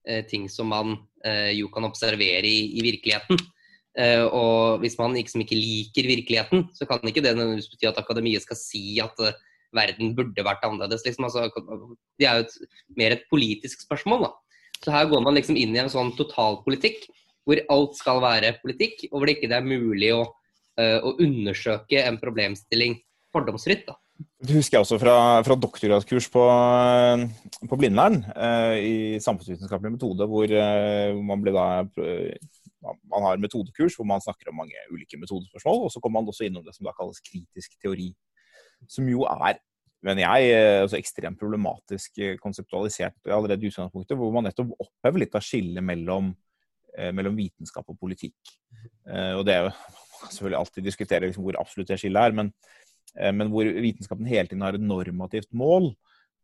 eh, 0.08 0.24
ting 0.30 0.48
som 0.52 0.72
man 0.74 0.96
eh, 1.26 1.52
jo 1.58 1.70
kan 1.74 1.88
observere 1.88 2.48
i, 2.48 2.78
i 2.80 2.86
virkeligheten. 2.86 3.42
Eh, 3.96 4.26
og 4.28 4.82
hvis 4.84 4.98
man 5.00 5.16
liksom 5.16 5.46
ikke 5.46 5.56
liker 5.56 6.10
virkeligheten, 6.10 6.66
så 6.76 6.88
kan 6.88 7.04
ikke 7.08 7.24
det 7.24 7.36
nødvendigvis 7.38 7.72
bety 7.72 7.88
at 7.88 8.00
akademiet 8.02 8.44
skal 8.44 8.60
si 8.60 8.98
at 9.04 9.16
uh, 9.24 9.36
verden 9.76 10.12
burde 10.18 10.44
vært 10.44 10.66
annerledes. 10.68 11.06
Liksom. 11.08 11.28
Altså, 11.28 11.48
det 12.20 12.28
er 12.28 12.42
jo 12.42 12.48
et, 12.48 12.58
mer 13.00 13.16
et 13.16 13.24
politisk 13.32 13.86
spørsmål. 13.86 14.28
Da. 14.28 14.32
Så 14.84 14.92
her 14.92 15.08
går 15.12 15.24
man 15.24 15.40
liksom 15.40 15.56
inn 15.60 15.76
i 15.76 15.84
en 15.84 15.92
sånn 15.92 16.12
totalpolitikk 16.20 17.08
hvor 17.46 17.62
alt 17.72 17.96
skal 17.96 18.20
være 18.24 18.56
politikk, 18.64 19.06
og 19.12 19.20
hvor 19.20 19.30
det 19.30 19.38
ikke 19.38 19.52
er 19.54 19.68
mulig 19.68 20.12
å, 20.16 20.24
uh, 20.82 21.00
å 21.00 21.16
undersøke 21.24 22.04
en 22.04 22.20
problemstilling 22.20 22.98
fordomsfritt. 23.36 23.86
da. 23.89 24.00
Det 24.46 24.56
husker 24.56 24.77
jeg 24.77 24.86
også 24.86 25.00
fra, 25.01 25.15
fra 25.44 25.58
doktorgradskurs 25.60 26.30
på, 26.32 26.44
på 27.68 27.80
Blindern 27.80 28.22
eh, 28.32 28.75
i 28.80 28.96
samfunnsvitenskapelig 29.24 29.98
metode, 29.98 30.27
hvor 30.32 30.51
eh, 30.56 31.18
man 31.20 31.44
ble 31.44 31.54
da 31.56 31.68
man 33.10 33.25
har 33.25 33.42
metodekurs 33.42 33.96
hvor 33.98 34.08
man 34.08 34.24
snakker 34.24 34.51
om 34.51 34.60
mange 34.62 34.77
ulike 34.92 35.20
metodespørsmål. 35.20 35.86
Og 35.88 35.94
så 35.94 36.01
kommer 36.01 36.22
man 36.22 36.32
også 36.32 36.48
innom 36.48 36.65
det 36.65 36.75
som 36.75 36.88
da 36.88 36.94
kalles 36.98 37.24
kritisk 37.25 37.77
teori. 37.82 38.12
Som 38.92 39.10
jo 39.10 39.25
er, 39.30 39.60
mener 40.06 40.25
jeg, 40.25 40.56
altså 40.84 41.00
ekstremt 41.00 41.42
problematisk 41.42 42.20
eh, 42.22 42.38
konseptualisert 42.42 43.18
allerede 43.25 43.65
i 43.65 43.72
utgangspunktet. 43.72 44.18
Hvor 44.20 44.34
man 44.36 44.50
nettopp 44.50 44.75
opphever 44.77 45.24
litt 45.24 45.38
av 45.38 45.46
skillet 45.46 45.86
mellom, 45.86 46.34
eh, 46.98 47.12
mellom, 47.15 47.38
vitenskap 47.39 47.89
og 47.89 48.00
politikk. 48.01 48.56
Eh, 49.10 49.34
og 49.34 49.46
det 49.48 49.58
er 49.58 49.68
jo 49.68 49.75
selvfølgelig 50.30 50.62
alltid 50.62 50.89
diskutere 50.92 51.30
liksom, 51.30 51.46
hvor 51.48 51.62
absolutt 51.62 51.94
det 51.94 52.01
skillet 52.01 52.30
er. 52.30 52.38
men 52.44 52.54
Eh, 52.54 52.85
men 53.15 53.51
hvor 53.51 53.67
vitenskapen 53.67 54.27
hele 54.27 54.50
tiden 54.50 54.63
har 54.65 54.75
et 54.75 54.84
normativt 54.84 55.51
mål. 55.55 55.93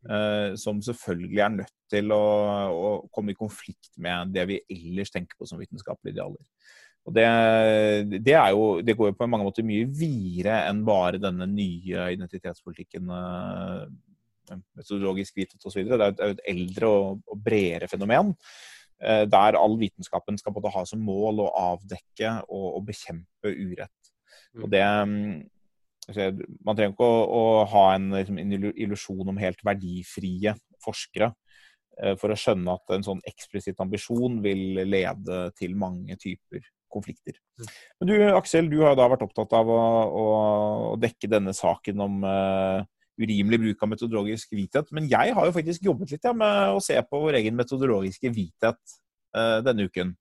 Uh, 0.01 0.55
som 0.57 0.79
selvfølgelig 0.81 1.41
er 1.45 1.49
nødt 1.53 1.73
til 1.93 2.09
å, 2.09 2.23
å, 2.73 2.87
komme 3.13 3.35
i 3.35 3.37
konflikt 3.37 3.91
med 4.01 4.31
det 4.33 4.47
vi 4.49 4.55
ellers 4.73 5.13
tenker 5.13 5.37
på 5.37 5.45
som 5.45 5.59
vitenskapelige 5.61 6.15
idealer. 6.15 6.41
Og 7.05 7.13
det, 7.13 7.27
det, 8.15 8.33
jo, 8.33 8.63
det, 8.81 8.95
går 8.97 9.11
jo 9.11 9.17
på 9.19 9.27
mange 9.29 9.45
måter 9.45 9.65
mye 9.65 9.85
videre 9.85 10.63
enn 10.71 10.81
bare 10.87 11.21
denne 11.21 11.45
nye 11.49 12.07
identitetspolitikken 12.15 13.13
uh, 13.13 13.85
metodologisk 14.79 15.37
hvithet 15.37 15.69
osv. 15.69 15.85
Det 15.85 15.97
er 16.01 16.33
jo 16.33 16.35
et 16.35 16.45
eldre 16.49 16.91
og, 16.91 17.23
og 17.29 17.45
bredere 17.45 17.89
fenomen. 17.91 18.33
Eh, 19.01 19.23
der 19.29 19.57
all 19.57 19.79
vitenskapen 19.81 20.37
skal 20.37 20.53
både 20.53 20.71
ha 20.75 20.83
som 20.85 21.01
mål 21.01 21.41
å 21.41 21.51
avdekke 21.73 22.35
og, 22.49 22.67
og 22.77 22.85
bekjempe 22.91 23.49
urett. 23.49 24.11
Og 24.59 24.67
mm. 24.67 24.71
det 24.73 24.83
Man 26.09 26.75
trenger 26.75 26.95
ikke 26.95 27.07
å, 27.07 27.21
å 27.29 27.43
ha 27.71 27.85
en, 27.95 28.09
liksom, 28.15 28.39
en, 28.41 28.53
illusjon 28.71 29.29
om 29.31 29.39
helt 29.39 29.61
verdifrie 29.65 30.55
forskere 30.81 31.29
eh, 32.01 32.15
for 32.19 32.33
å 32.33 32.37
skjønne 32.39 32.73
at 32.73 32.95
en 32.95 33.05
sånn 33.05 33.21
eksplisitt 33.29 33.79
ambisjon 33.83 34.39
vil 34.43 34.81
lede 34.89 35.43
til 35.59 35.77
mange 35.79 36.17
typer 36.19 36.65
konflikter. 36.91 37.37
Mm. 37.59 37.69
Men 38.01 38.09
du 38.09 38.15
Aksel, 38.33 38.71
du 38.71 38.81
har 38.83 38.97
da 38.99 39.07
vært 39.11 39.23
opptatt 39.25 39.53
av 39.55 39.69
å, 39.71 39.81
å, 40.09 40.25
å 40.91 40.97
dekke 40.99 41.29
denne 41.31 41.53
saken 41.55 42.03
om 42.03 42.25
uh, 42.25 42.81
urimelig 43.21 43.61
bruk 43.61 43.85
av 43.85 43.93
metodologisk 43.93 44.51
hvithet. 44.55 44.91
Men 44.95 45.07
jeg 45.11 45.35
har 45.37 45.47
jo 45.47 45.55
faktisk 45.55 45.85
jobbet 45.87 46.15
litt 46.15 46.27
ja, 46.27 46.33
med 46.35 46.75
å 46.75 46.81
se 46.83 46.97
på 47.07 47.21
vår 47.23 47.39
egen 47.41 47.55
metodologiske 47.59 48.33
hvithet 48.33 48.97
uh, 49.37 49.59
denne 49.65 49.87
uken. 49.87 50.15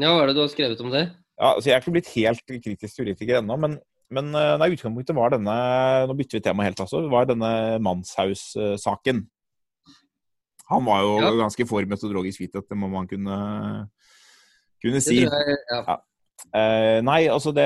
Ja, 0.00 0.12
hva 0.12 0.24
er 0.24 0.30
det 0.30 0.38
du 0.38 0.42
har 0.44 0.52
skrevet 0.52 0.80
om 0.84 0.92
det? 0.92 1.06
Ja, 1.36 1.52
altså 1.52 1.68
Jeg 1.68 1.76
er 1.76 1.84
ikke 1.84 1.94
blitt 1.98 2.14
helt 2.14 2.56
kritisk 2.64 2.96
teoretiker 2.96 3.40
ennå, 3.42 3.58
men, 3.60 3.76
men 4.14 4.30
uh, 4.34 4.54
nei, 4.60 4.70
utgangspunktet 4.74 5.16
var 5.16 5.32
denne 5.34 5.54
Nå 6.06 6.14
bytter 6.18 6.38
vi 6.38 6.44
tema 6.44 6.66
helt, 6.66 6.78
altså. 6.82 7.02
var 7.10 7.26
denne 7.26 7.50
Manshaus-saken. 7.82 9.24
Han 10.70 10.86
var 10.86 11.02
jo 11.02 11.16
ja. 11.22 11.32
ganske 11.42 11.66
for 11.68 11.86
metodologisk 11.86 12.42
hvithet, 12.42 12.66
det 12.70 12.78
må 12.78 12.90
man 12.90 13.08
kunne 13.10 13.38
kunne 14.82 15.02
si. 15.02 15.22
Jeg, 15.22 15.58
ja. 15.70 15.80
Ja. 15.86 15.96
Eh, 16.52 16.98
nei, 17.04 17.20
altså 17.32 17.50
det, 17.56 17.64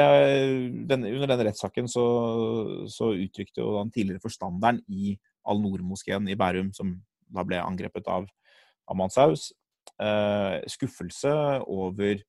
den, 0.88 1.04
Under 1.09 1.32
den 1.32 1.42
rettssaken 1.49 1.88
så, 1.90 2.04
så, 2.88 3.11
uttrykte 3.18 3.64
jo 3.64 3.75
den 3.80 3.90
tidligere 3.94 4.23
forstanderen 4.23 4.78
i 4.88 5.16
Al-Noor-moskeen 5.50 6.28
i 6.30 6.37
Bærum, 6.38 6.70
som 6.76 6.94
da 7.30 7.44
ble 7.47 7.61
angrepet 7.62 8.06
av, 8.11 8.28
av 8.87 8.99
Manshaus, 8.99 9.50
eh, 10.02 10.61
skuffelse 10.70 11.32
over 11.66 12.23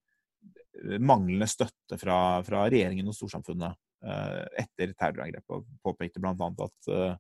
manglende 1.00 1.46
støtte 1.52 1.98
fra, 2.00 2.42
fra 2.48 2.66
regjeringen 2.72 3.10
og 3.12 3.16
storsamfunnet 3.16 3.76
eh, 3.76 3.80
etter 4.02 4.94
terrorangrepet. 4.98 5.52
Og 5.54 5.68
påpekte 5.86 6.22
bl.a. 6.22 6.34
at 6.66 6.90
eh, 6.92 7.14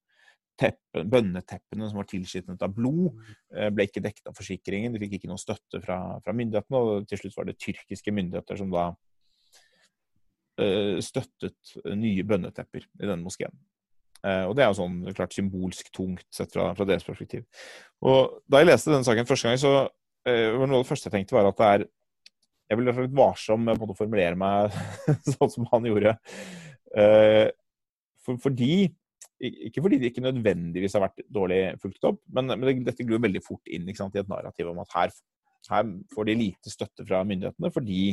teppen, 0.61 1.07
bønneteppene 1.11 1.89
som 1.89 2.01
var 2.01 2.09
tilskitnet 2.09 2.65
av 2.65 2.73
blod, 2.75 3.21
eh, 3.55 3.69
ble 3.73 3.87
ikke 3.87 4.03
dekket 4.03 4.31
av 4.31 4.37
forsikringen. 4.37 4.93
De 4.93 5.01
fikk 5.03 5.19
ikke 5.19 5.31
noe 5.31 5.41
støtte 5.41 5.81
fra, 5.83 6.01
fra, 6.25 6.35
myndighetene, 6.37 6.81
og 6.81 7.09
til 7.09 7.23
slutt 7.23 7.39
var 7.39 7.49
det 7.49 7.59
tyrkiske 7.61 8.13
myndigheter 8.15 8.61
som 8.61 8.73
da 8.73 8.91
støttet 11.01 11.71
nye 11.97 12.21
bønnetepper 12.27 12.83
i 12.83 13.07
denne 13.07 13.23
moskeen. 13.23 13.53
Og 14.21 14.51
det 14.53 14.61
er 14.61 14.67
jo 14.69 14.77
sånn 14.77 14.97
klart 15.17 15.33
symbolsk 15.33 15.87
tungt 15.95 16.27
sett 16.29 16.51
fra, 16.53 16.67
fra, 16.77 16.85
deres 16.85 17.07
perspektiv. 17.07 17.47
Og 18.05 18.43
Da 18.45 18.59
jeg 18.61 18.67
leste 18.67 18.91
denne 18.91 19.07
saken 19.07 19.25
første 19.25 19.47
gang, 19.47 19.57
så 19.57 19.71
var 20.27 20.67
noe 20.67 20.83
av 20.83 20.83
det 20.83 20.89
første 20.91 21.09
jeg 21.09 21.15
tenkte, 21.15 21.33
var 21.33 21.49
at 21.49 21.57
det 21.57 21.69
er 21.69 21.87
Jeg 21.87 22.77
vil 22.77 22.91
være 22.91 23.07
litt 23.07 23.17
varsom 23.17 23.63
med 23.65 23.81
å 23.81 23.97
formulere 23.97 24.37
meg 24.37 24.75
sånn 25.33 25.53
som 25.55 25.65
han 25.71 25.87
gjorde. 25.89 26.13
For, 26.91 28.37
fordi 28.41 28.89
ikke 29.41 29.81
fordi 29.81 29.97
det 29.97 30.11
ikke 30.11 30.23
nødvendigvis 30.23 30.95
har 30.97 31.05
vært 31.05 31.23
dårlig 31.33 31.61
fulgt 31.81 32.03
opp, 32.07 32.19
men, 32.33 32.53
men 32.53 32.83
dette 32.85 33.05
glor 33.07 33.21
veldig 33.23 33.41
fort 33.43 33.71
inn 33.73 33.89
sant, 33.97 34.15
i 34.15 34.21
et 34.21 34.29
narrativ 34.29 34.69
om 34.69 34.81
at 34.83 34.93
her, 34.95 35.13
her, 35.71 35.89
får 36.13 36.29
de 36.29 36.37
lite 36.37 36.73
støtte 36.73 37.05
fra 37.07 37.23
myndighetene 37.27 37.71
fordi, 37.73 38.03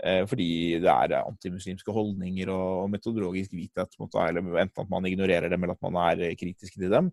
eh, 0.00 0.22
fordi 0.30 0.48
det 0.84 0.92
er 0.92 1.18
antimuslimske 1.20 1.92
holdninger 1.92 2.52
og, 2.54 2.84
og 2.84 2.90
metodologisk 2.94 3.52
hvithet. 3.52 3.98
Eller 4.00 4.62
enten 4.64 4.84
at 4.86 4.92
man 4.92 5.10
ignorerer 5.10 5.52
dem, 5.52 5.66
eller 5.66 5.76
at 5.76 5.86
man 5.90 6.00
er 6.06 6.38
kritisk 6.40 6.80
til 6.80 6.92
dem. 6.92 7.12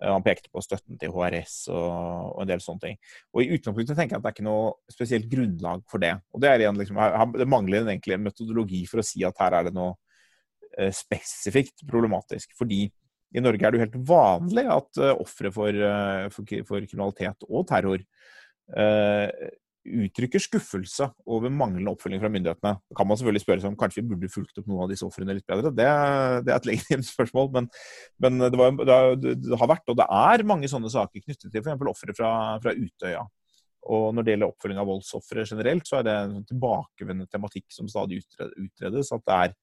Eh, 0.00 0.08
han 0.08 0.24
pekte 0.24 0.48
på 0.52 0.62
støtten 0.64 1.00
til 1.00 1.12
HRS 1.12 1.56
og, 1.74 1.90
og, 1.90 2.38
en 2.44 2.52
del 2.54 2.62
sånne 2.64 2.86
ting. 2.86 3.02
Og 3.34 3.42
I 3.42 3.58
utgangspunktet 3.58 3.98
tenker 3.98 4.16
jeg 4.16 4.22
at 4.22 4.24
det 4.24 4.32
er 4.32 4.38
ikke 4.38 4.48
noe 4.48 4.94
spesielt 4.94 5.28
grunnlag 5.32 5.84
for 5.90 6.02
det. 6.02 6.14
Og 6.32 6.44
Det, 6.44 6.48
er 6.48 6.64
igjen, 6.64 6.80
liksom, 6.80 7.02
det 7.36 7.50
mangler 7.50 7.84
egentlig 7.84 8.16
en 8.16 8.24
metodologi 8.30 8.86
for 8.90 9.02
å 9.02 9.06
si 9.06 9.26
at 9.28 9.42
her 9.42 9.60
er 9.60 9.68
det 9.68 9.76
noe 9.76 9.98
Eh, 10.78 10.92
spesifikt 10.96 11.84
problematisk. 11.88 12.54
Fordi 12.56 12.86
i 13.32 13.40
Norge 13.40 13.66
er 13.66 13.72
det 13.72 13.78
jo 13.78 13.84
helt 13.84 13.98
vanlig 14.08 14.64
at 14.68 15.00
uh, 15.00 15.10
ofre 15.20 15.50
for, 15.52 15.82
for, 16.32 16.52
for, 16.68 16.84
kriminalitet 16.84 17.46
og 17.48 17.64
terror 17.68 18.02
uttrykker 19.82 20.42
skuffelse 20.42 21.08
over 21.26 21.50
manglende 21.50 21.90
oppfølging 21.90 22.22
fra 22.22 22.30
myndighetene. 22.32 22.74
Da 22.78 22.96
kan 22.98 23.08
man 23.08 23.18
selvfølgelig 23.18 23.42
spørre 23.44 23.64
seg 23.64 23.72
om 23.72 23.78
kanskje 23.80 24.02
vi 24.02 24.12
burde 24.12 24.30
fulgt 24.32 24.62
opp 24.62 24.70
noen 24.70 24.84
av 24.84 24.92
disse 24.92 25.06
ofrene 25.06 25.36
litt 25.36 25.46
bedre. 25.48 25.72
Det, 25.74 25.88
det, 26.46 26.54
er 26.54 26.58
et 26.58 26.70
legitimt 26.70 27.08
spørsmål, 27.14 27.52
men, 27.56 27.68
men 28.22 28.46
det, 28.46 28.54
var, 28.60 28.74
det, 28.78 29.36
det, 29.42 29.58
har 29.58 29.72
vært, 29.74 29.86
og 29.90 29.98
det 30.00 30.08
er 30.22 30.48
mange 30.48 30.70
sånne 30.70 30.92
saker 30.92 31.24
knyttet 31.26 31.48
til 31.50 31.62
f.eks. 31.62 31.86
ofre 31.94 32.16
fra, 32.18 32.32
fra, 32.62 32.76
Utøya. 32.76 33.26
Og 33.92 34.12
når 34.14 34.22
det 34.24 34.34
gjelder 34.36 34.52
oppfølging 34.52 34.78
av 34.78 34.86
voldsofre 34.86 35.44
generelt, 35.48 35.88
så 35.88 35.98
er 35.98 36.06
det 36.06 36.14
en 36.14 36.36
sånn 36.36 36.50
tilbakevendende 36.52 37.30
tematikk 37.32 37.66
som 37.74 37.88
stadig 37.90 38.20
utredes. 38.22 39.10
At 39.10 39.24
det 39.26 39.38
er 39.38 39.56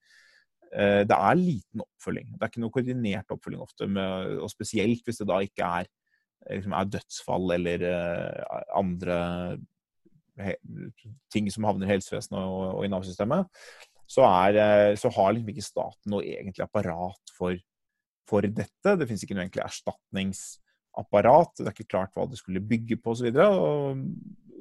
Eh, 0.69 1.01
det 1.07 1.15
er 1.15 1.39
liten 1.39 1.81
oppfølging. 1.81 2.35
Det 2.35 2.43
er 2.43 2.51
ikke 2.51 2.61
noe 2.61 2.73
koordinert 2.73 3.33
oppfølging 3.33 3.63
ofte, 3.63 3.87
med, 3.89 4.35
og 4.43 4.51
spesielt 4.53 5.01
hvis 5.05 5.21
det 5.21 5.29
da 5.29 5.39
ikke 5.45 5.69
er, 5.81 5.89
eh, 6.45 6.59
liksom 6.59 6.75
er 6.77 6.91
dødsfall 6.93 7.55
eller 7.57 7.85
uh, 7.89 8.59
andre 8.77 9.17
ting 11.33 11.49
som 11.53 11.67
havner 11.67 11.87
i 11.87 11.93
helsevesenet 11.93 12.39
og, 12.39 12.63
og 12.79 12.85
i 12.85 12.91
Nav-systemet, 12.91 13.49
så, 14.09 14.25
så, 14.97 15.11
har 15.13 15.35
liksom 15.35 15.51
ikke 15.53 15.65
staten 15.65 16.13
noe 16.15 16.25
egentlig 16.25 16.65
apparat 16.65 17.33
for, 17.35 17.57
for 18.29 18.45
dette. 18.47 18.95
Det 18.97 19.05
finnes 19.05 19.25
ikke 19.25 19.37
noe 19.37 19.45
egentlig 19.45 19.65
erstatningsapparat. 19.67 21.59
Det 21.59 21.67
er 21.67 21.75
ikke 21.75 21.91
klart 21.93 22.15
hva 22.17 22.25
det 22.29 22.39
skulle 22.39 22.63
bygge 22.65 22.97
på 23.03 23.13
osv. 23.13 23.29
Og, 23.29 24.01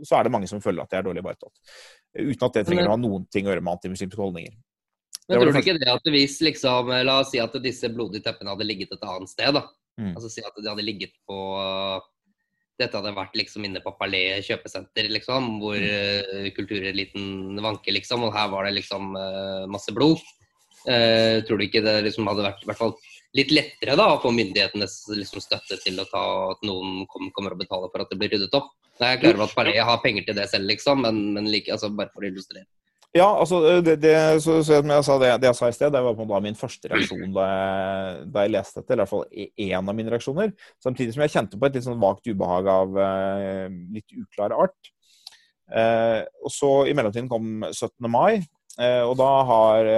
så 0.04 0.18
er 0.18 0.26
det 0.26 0.35
mange 0.35 0.50
som 0.50 0.61
føler 0.62 0.85
at 0.85 0.92
det 0.92 1.00
er 1.00 1.08
dårlig 1.08 1.25
ivaretatt. 1.25 1.56
Uten 2.18 2.44
at 2.44 2.58
det 2.58 2.66
trenger 2.68 2.90
å 2.90 2.94
ha 2.94 3.00
noen 3.00 3.25
ting 3.32 3.49
å 3.49 3.54
gjøre 3.54 3.64
med 3.64 3.78
antimuslimske 3.78 4.20
holdninger. 4.20 4.52
Men 5.28 5.42
tror 5.42 5.52
du 5.52 5.61
ikke 5.61 5.80
det 5.80 5.90
at 5.92 6.12
hvis 6.12 6.38
liksom, 6.44 6.92
la 7.04 7.18
oss 7.23 7.32
si 7.35 7.40
at 7.42 7.56
disse 7.64 7.88
blodige 7.92 8.25
teppene 8.25 8.52
hadde 8.54 8.68
ligget 8.68 8.94
et 8.97 9.02
annet 9.04 9.32
sted, 9.32 9.56
da. 9.56 9.64
Mm. 9.99 10.12
Altså 10.14 10.30
si 10.32 10.44
at 10.44 10.54
de 10.56 10.68
hadde 10.68 10.85
ligget 10.87 11.16
på 11.28 11.40
Dette 12.78 12.94
hadde 12.94 13.14
vært 13.16 13.37
liksom 13.38 13.64
inne 13.66 13.82
på 13.82 13.92
Palais 13.99 14.47
kjøpesenter, 14.47 15.08
liksom, 15.11 15.56
hvor 15.62 15.78
uh, 15.82 16.49
kultureliten 16.54 17.58
vanker, 17.64 17.97
liksom, 17.97 18.28
og 18.28 18.35
her 18.37 18.50
var 18.52 18.68
det 18.68 18.76
liksom 18.78 19.14
uh, 19.18 19.64
masse 19.70 19.94
blod. 19.94 20.23
Uh, 20.87 21.42
tror 21.47 21.58
du 21.58 21.66
ikke 21.66 21.82
det 21.82 21.97
liksom 22.06 22.28
hadde 22.30 22.47
vært 22.47 22.62
i 22.62 22.68
hvert 22.70 22.78
fall 22.80 22.94
litt 23.37 23.50
lettere 23.52 23.97
da, 23.99 24.06
å 24.14 24.20
få 24.23 24.30
myndighetenes 24.32 24.94
liksom, 25.11 25.42
støtte 25.42 25.76
til 25.82 25.99
å 26.00 26.06
ta 26.08 26.25
at 26.54 26.62
noen 26.64 27.02
kom, 27.11 27.28
kommer 27.35 27.56
og 27.56 27.61
betaler 27.61 27.90
for 27.92 28.04
at 28.04 28.12
det 28.12 28.20
blir 28.20 28.32
ryddet 28.35 28.54
opp? 28.56 28.70
Jeg 28.99 29.14
er 29.14 29.20
klar 29.23 29.37
over 29.37 29.47
at 29.47 29.58
Palais 29.58 29.85
har 29.90 30.00
penger 30.02 30.26
til 30.26 30.38
det 30.38 30.49
selv, 30.50 30.70
liksom, 30.70 31.04
men, 31.04 31.20
men 31.37 31.50
like, 31.50 31.70
altså, 31.75 31.90
bare 31.94 32.11
for 32.14 32.25
å 32.25 32.30
illustrere. 32.30 32.66
Ja, 33.18 33.26
altså, 33.40 33.58
det, 33.82 33.96
det, 34.02 34.14
så, 34.44 34.58
så 34.62 34.78
jeg 34.78 35.04
sa 35.06 35.16
det, 35.20 35.30
det, 35.42 35.48
jeg 35.48 35.58
sa 35.58 35.70
i 35.70 35.75
sted, 35.75 35.90
det 35.94 36.02
var 36.04 36.14
på 36.14 36.25
en 36.25 36.30
måte 36.30 36.44
min 36.44 36.58
første 36.58 36.90
reaksjon 36.90 37.32
da 37.34 37.46
jeg, 37.48 38.26
da 38.34 38.44
jeg 38.44 38.52
leste 38.54 38.80
dette. 38.80 38.92
Eller 38.94 39.00
i 39.00 39.04
hvert 39.06 39.14
fall 39.14 39.64
én 39.66 39.90
av 39.90 39.96
mine 39.96 40.12
reaksjoner. 40.12 40.52
Samtidig 40.84 41.16
som 41.16 41.25
jeg 41.25 41.34
kjente 41.34 41.58
på 41.58 41.68
et 41.68 41.78
litt 41.78 41.87
sånn 41.87 42.02
vagt 42.02 42.28
ubehag 42.28 42.70
av 42.72 42.98
uh, 42.98 43.66
litt 43.94 44.14
uklar 44.18 44.54
art. 44.66 44.92
Uh, 45.68 46.22
og 46.44 46.52
så 46.54 46.72
I 46.88 46.94
mellomtiden 46.96 47.30
kom 47.32 47.66
17. 47.72 47.90
mai, 48.12 48.38
uh, 48.78 49.04
og 49.08 49.16
da, 49.20 49.30
har, 49.50 49.90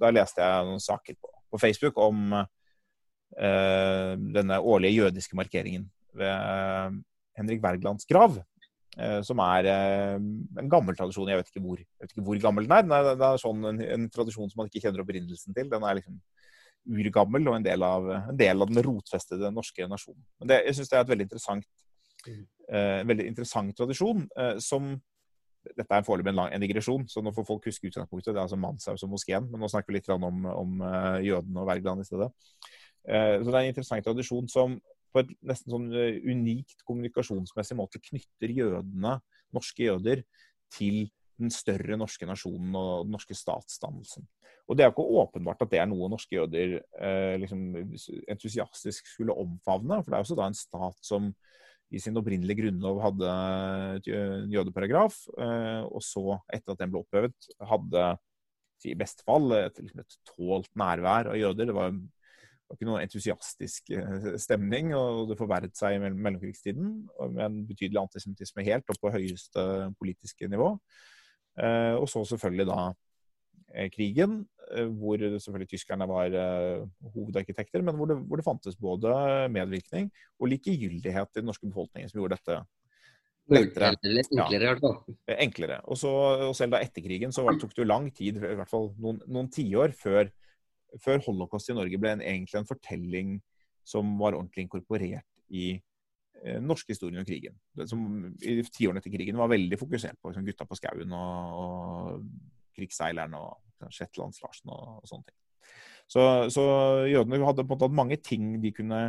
da 0.00 0.14
leste 0.14 0.42
jeg 0.42 0.70
noen 0.70 0.82
saker 0.82 1.18
på, 1.18 1.34
på 1.52 1.62
Facebook 1.66 2.00
om 2.00 2.40
denne 3.30 4.56
årlige 4.58 5.04
jødiske 5.04 5.36
markeringen 5.38 5.84
ved 6.18 6.96
Henrik 7.38 7.62
Wergelands 7.62 8.08
grav. 8.10 8.40
Eh, 8.98 9.20
som 9.22 9.38
er 9.44 9.68
eh, 9.70 10.16
en 10.18 10.70
gammel 10.70 10.96
tradisjon. 10.98 11.28
Jeg 11.30 11.38
vet 11.38 11.50
ikke 11.52 11.62
hvor, 11.62 11.82
vet 12.02 12.10
ikke 12.10 12.24
hvor 12.26 12.40
gammel 12.42 12.66
den 12.66 12.74
er. 12.74 12.86
Den 12.86 12.94
er, 12.96 13.10
det 13.18 13.26
er 13.26 13.42
sånn 13.42 13.68
en, 13.70 13.82
en, 13.86 14.08
tradisjon 14.10 14.50
som 14.50 14.62
man 14.62 14.70
ikke 14.70 14.82
kjenner 14.86 15.04
opprinnelsen 15.04 15.54
til. 15.54 15.68
Den 15.70 15.86
er 15.86 16.00
liksom 16.00 16.16
urgammel 16.90 17.46
og 17.52 17.58
en 17.58 17.66
del 17.66 17.84
av, 17.86 18.08
en 18.32 18.40
del 18.40 18.64
av 18.64 18.72
den 18.72 18.82
rotfestede 18.82 19.52
norske 19.54 19.86
nasjonen. 19.86 20.24
Men 20.40 20.50
det, 20.50 20.58
jeg 20.66 20.78
syns 20.78 20.90
det 20.90 20.98
er 20.98 21.04
et 21.04 21.12
veldig 21.12 21.26
interessant, 21.28 21.68
uh, 22.24 23.02
veldig 23.10 23.26
interessant 23.28 23.76
tradisjon 23.76 24.24
uh, 24.32 24.54
som 24.64 24.94
dette 25.76 25.92
er 25.92 26.06
foreløpig 26.06 26.32
en, 26.32 26.40
en 26.48 26.64
digresjon, 26.64 27.04
så 27.12 27.20
nå 27.20 27.34
får 27.36 27.46
folk 27.50 27.68
huske 27.68 27.90
utgangspunktet. 27.90 28.32
Det 28.32 28.40
er 28.40 28.46
altså 28.46 28.58
Manshaus 28.58 29.04
og 29.04 29.12
moskeen, 29.12 29.44
men 29.52 29.60
nå 29.60 29.68
snakker 29.70 29.92
vi 29.92 29.98
litt 29.98 30.08
om, 30.16 30.24
om 30.24 30.80
uh, 30.80 31.20
jødene 31.20 31.60
og 31.60 31.68
Wergeland 31.68 32.00
i 32.00 32.08
stedet. 32.08 32.32
så 33.04 33.44
det 33.44 33.52
er 33.52 33.60
en 33.60 33.70
interessant 33.70 34.04
tradisjon 34.04 34.48
som 34.48 34.80
på 35.12 35.22
et 35.22 35.32
nesten 35.46 35.74
sånn 35.74 35.88
eh, 35.96 36.20
unikt 36.26 36.84
kommunikasjonsmessig 36.88 37.76
måte 37.78 38.02
knytter 38.02 38.52
jødene, 38.54 39.18
norske 39.54 39.86
jøder, 39.88 40.24
til 40.70 41.08
den 41.40 41.50
større 41.52 41.96
norske 41.98 42.28
nasjonen 42.28 42.76
og 42.76 43.06
den 43.06 43.14
norske 43.16 43.34
statsdannelsen. 43.36 44.26
Og 44.70 44.76
Det 44.76 44.84
er 44.84 44.90
jo 44.90 44.94
ikke 44.94 45.20
åpenbart 45.22 45.62
at 45.64 45.70
det 45.72 45.80
er 45.82 45.88
noe 45.90 46.10
norske 46.12 46.36
jøder 46.36 46.76
eh, 46.78 47.34
liksom, 47.42 47.64
entusiastisk 48.30 49.08
skulle 49.10 49.34
omfavne. 49.34 49.98
For 49.98 50.12
det 50.12 50.18
er 50.18 50.26
også 50.26 50.38
da 50.38 50.46
en 50.46 50.58
stat 50.58 51.00
som 51.02 51.32
i 51.90 51.98
sin 51.98 52.14
opprinnelige 52.20 52.60
grunnlov 52.60 53.00
hadde 53.02 53.30
en 54.14 54.52
jødeparagraf, 54.54 55.16
eh, 55.42 55.82
og 55.90 56.04
så, 56.06 56.38
etter 56.54 56.76
at 56.76 56.84
den 56.84 56.92
ble 56.92 57.02
opphevet, 57.02 57.50
hadde 57.66 58.04
i 58.86 58.96
beste 58.96 59.26
fall 59.26 59.50
et, 59.58 59.76
liksom 59.82 60.04
et 60.04 60.18
tålt 60.30 60.70
nærvær 60.78 61.32
av 61.32 61.40
jøder. 61.40 61.68
Det 61.68 61.76
var 61.76 61.96
var 62.70 62.78
ikke 62.78 62.86
noen 62.86 63.02
entusiastisk 63.02 63.90
stemning, 64.38 64.94
og 64.94 65.26
det 65.30 65.38
forverret 65.40 65.74
seg 65.74 65.96
i 65.96 66.00
mellomkrigstiden 66.06 66.92
med 67.34 67.44
en 67.44 67.60
betydelig 67.66 67.98
antisemittisme 68.04 68.66
helt 68.68 68.94
opp 68.94 69.00
på 69.02 69.12
høyeste 69.12 69.64
politiske 69.98 70.46
nivå. 70.50 70.72
Og 71.98 72.06
så 72.08 72.22
selvfølgelig 72.30 72.68
da 72.70 72.80
krigen, 73.90 74.44
hvor 74.98 75.18
selvfølgelig 75.18 75.72
tyskerne 75.74 76.06
var 76.10 76.34
hovedarkitekter, 77.14 77.82
men 77.82 77.98
hvor 77.98 78.10
det, 78.10 78.16
hvor 78.22 78.38
det 78.38 78.46
fantes 78.46 78.78
både 78.78 79.14
medvirkning 79.50 80.10
og 80.38 80.52
likegyldighet 80.54 81.34
i 81.34 81.40
den 81.42 81.50
norske 81.50 81.66
befolkningen 81.66 82.10
som 82.10 82.22
gjorde 82.22 82.38
dette 82.38 82.60
lettere. 83.50 83.90
Enklere, 84.30 84.76
ja. 84.78 85.36
Enklere. 85.42 85.80
Og, 85.90 85.98
så, 85.98 86.10
og 86.46 86.54
selv 86.54 86.76
da 86.76 86.82
etter 86.84 87.02
krigen 87.02 87.34
så 87.34 87.42
tok 87.50 87.74
det 87.74 87.82
jo 87.82 87.88
lang 87.88 88.06
tid, 88.14 88.38
i 88.38 88.58
hvert 88.60 88.70
fall 88.70 88.92
noen, 89.02 89.18
noen 89.26 89.50
tiår, 89.50 89.94
før, 89.98 90.30
før 91.02 91.22
holocaust 91.26 91.70
i 91.70 91.76
Norge 91.76 92.00
ble 92.00 92.16
en, 92.16 92.24
egentlig 92.24 92.60
en 92.60 92.68
fortelling 92.68 93.38
som 93.86 94.10
var 94.20 94.36
ordentlig 94.36 94.66
inkorporert 94.66 95.26
i 95.56 95.72
eh, 95.74 96.60
norsk 96.62 96.92
historie 96.92 97.20
om 97.20 97.26
krigen. 97.26 97.56
Det 97.76 97.88
som 97.90 98.04
i 98.40 98.60
tiårene 98.66 99.02
etter 99.02 99.14
krigen 99.14 99.40
var 99.40 99.52
veldig 99.52 99.78
fokusert 99.80 100.20
på 100.20 100.32
liksom, 100.32 100.46
gutta 100.46 100.68
på 100.68 100.78
skauen 100.78 101.14
og, 101.16 101.60
og 101.64 102.72
krigsseileren 102.76 103.36
og 103.38 103.90
Shetlands-Larsen 103.90 104.72
og, 104.72 105.00
og, 105.00 105.06
sånne 105.08 105.30
ting. 105.30 105.38
Så, 106.10 106.22
så 106.50 106.64
jødene 107.06 107.44
hadde 107.46 107.64
på 107.64 107.76
en 107.76 107.84
måte 107.84 108.00
mange 108.00 108.18
ting 108.22 108.56
de 108.62 108.72
kunne 108.74 109.04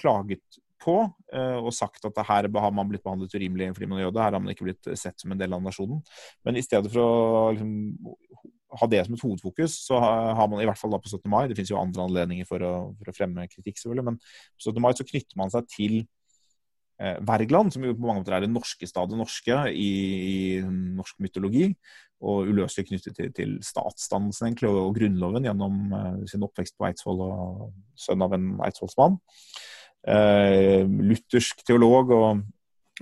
klaget 0.00 0.60
på 0.80 0.96
eh, 1.34 1.58
og 1.60 1.72
sagt 1.76 2.06
at 2.08 2.22
her 2.26 2.48
har 2.48 2.72
man 2.74 2.88
blitt 2.88 3.04
behandlet 3.04 3.34
urimelig 3.36 3.74
fordi 3.76 3.88
man 3.90 4.00
er 4.00 4.06
jøde. 4.06 4.22
Her 4.22 4.36
har 4.36 4.42
man 4.42 4.54
ikke 4.54 4.66
blitt 4.70 4.90
sett 4.98 5.20
som 5.20 5.32
en 5.34 5.40
del 5.40 5.52
av 5.54 5.62
nasjonen. 5.64 6.00
Men 6.46 6.56
i 6.56 6.64
stedet 6.64 6.90
for 6.92 7.04
å 7.04 7.42
liksom, 7.54 7.74
ha 8.78 8.88
det 8.90 9.02
som 9.06 9.16
et 9.16 9.24
hovedfokus, 9.24 9.74
så 9.88 9.98
har 10.00 10.46
man 10.50 10.62
i 10.62 10.68
hvert 10.68 10.78
fall 10.78 10.92
da 10.94 11.00
på 11.02 11.10
17. 11.10 11.26
mai 11.32 11.48
Det 11.48 11.56
finnes 11.58 11.72
jo 11.72 11.80
andre 11.80 12.06
anledninger 12.06 12.48
for 12.48 12.62
å, 12.66 12.74
for 12.98 13.10
å 13.10 13.16
fremme 13.16 13.48
kritikk, 13.50 13.80
selvfølgelig, 13.80 14.06
men 14.10 14.20
på 14.20 14.70
17. 14.70 14.82
mai 14.84 14.92
så 14.96 15.06
knytter 15.08 15.40
man 15.40 15.52
seg 15.54 15.66
til 15.72 15.96
eh, 17.00 17.16
Wergeland, 17.26 17.74
som 17.74 17.86
jo 17.86 17.96
på 17.96 18.06
mange 18.06 18.22
måter 18.22 18.38
er 18.38 18.46
det 18.46 18.52
norske 18.52 18.88
stadet 18.90 19.18
norske 19.18 19.58
i, 19.72 19.90
i 20.30 20.38
norsk 21.00 21.18
mytologi, 21.24 21.72
og 22.20 22.52
uløselig 22.52 22.90
knyttet 22.90 23.16
til, 23.16 23.34
til 23.36 23.58
statsdannelsen 23.64 24.50
egentlig, 24.50 24.70
og, 24.70 24.90
og 24.90 24.96
Grunnloven 25.00 25.48
gjennom 25.48 25.82
eh, 25.96 26.22
sin 26.30 26.46
oppvekst 26.46 26.78
på 26.78 26.90
Eidsvoll 26.90 27.26
og 27.26 27.68
sønn 27.98 28.26
av 28.26 28.36
en 28.36 28.52
eidsvollsmann 28.68 29.18
eh, 30.08 30.86
luthersk 30.86 31.64
teolog 31.66 32.12
og, 32.14 32.44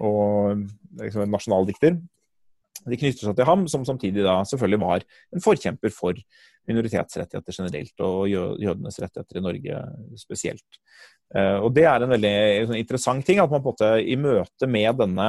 og 0.02 0.62
liksom 0.98 1.24
en 1.24 1.34
nasjonaldikter. 1.34 1.98
De 2.90 2.98
knytter 3.00 3.28
seg 3.28 3.36
til 3.38 3.48
ham, 3.48 3.66
som 3.70 3.84
samtidig 3.86 4.24
da 4.26 4.40
selvfølgelig 4.48 4.80
var 4.82 5.04
en 5.34 5.44
forkjemper 5.44 5.92
for 5.94 6.18
minoritetsrettigheter 6.68 7.56
generelt, 7.56 7.94
og 8.04 8.28
jødenes 8.28 8.98
rettigheter 9.00 9.40
i 9.40 9.44
Norge 9.44 9.82
spesielt. 10.20 10.80
Eh, 11.34 11.56
og 11.60 11.72
Det 11.74 11.84
er 11.88 12.04
en 12.04 12.12
veldig 12.12 12.34
sånn 12.68 12.80
interessant 12.80 13.26
ting, 13.26 13.40
at 13.40 13.50
man 13.50 13.62
på 13.62 13.72
en 13.72 13.74
måte 13.74 13.90
i 14.04 14.16
møte 14.20 14.68
med 14.68 15.00
denne 15.00 15.28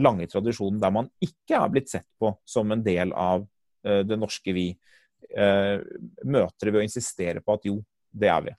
lange 0.00 0.26
tradisjonen 0.30 0.80
der 0.80 0.94
man 0.94 1.10
ikke 1.20 1.58
er 1.58 1.72
blitt 1.72 1.90
sett 1.92 2.08
på 2.20 2.32
som 2.48 2.70
en 2.72 2.82
del 2.84 3.12
av 3.12 3.44
eh, 3.86 4.02
det 4.06 4.18
norske 4.18 4.54
vi, 4.56 4.70
eh, 5.36 5.78
møter 6.24 6.68
det 6.68 6.72
ved 6.72 6.82
å 6.82 6.86
insistere 6.86 7.44
på 7.44 7.58
at 7.58 7.68
jo, 7.68 7.78
det 8.12 8.28
er 8.28 8.42
vi. 8.44 8.58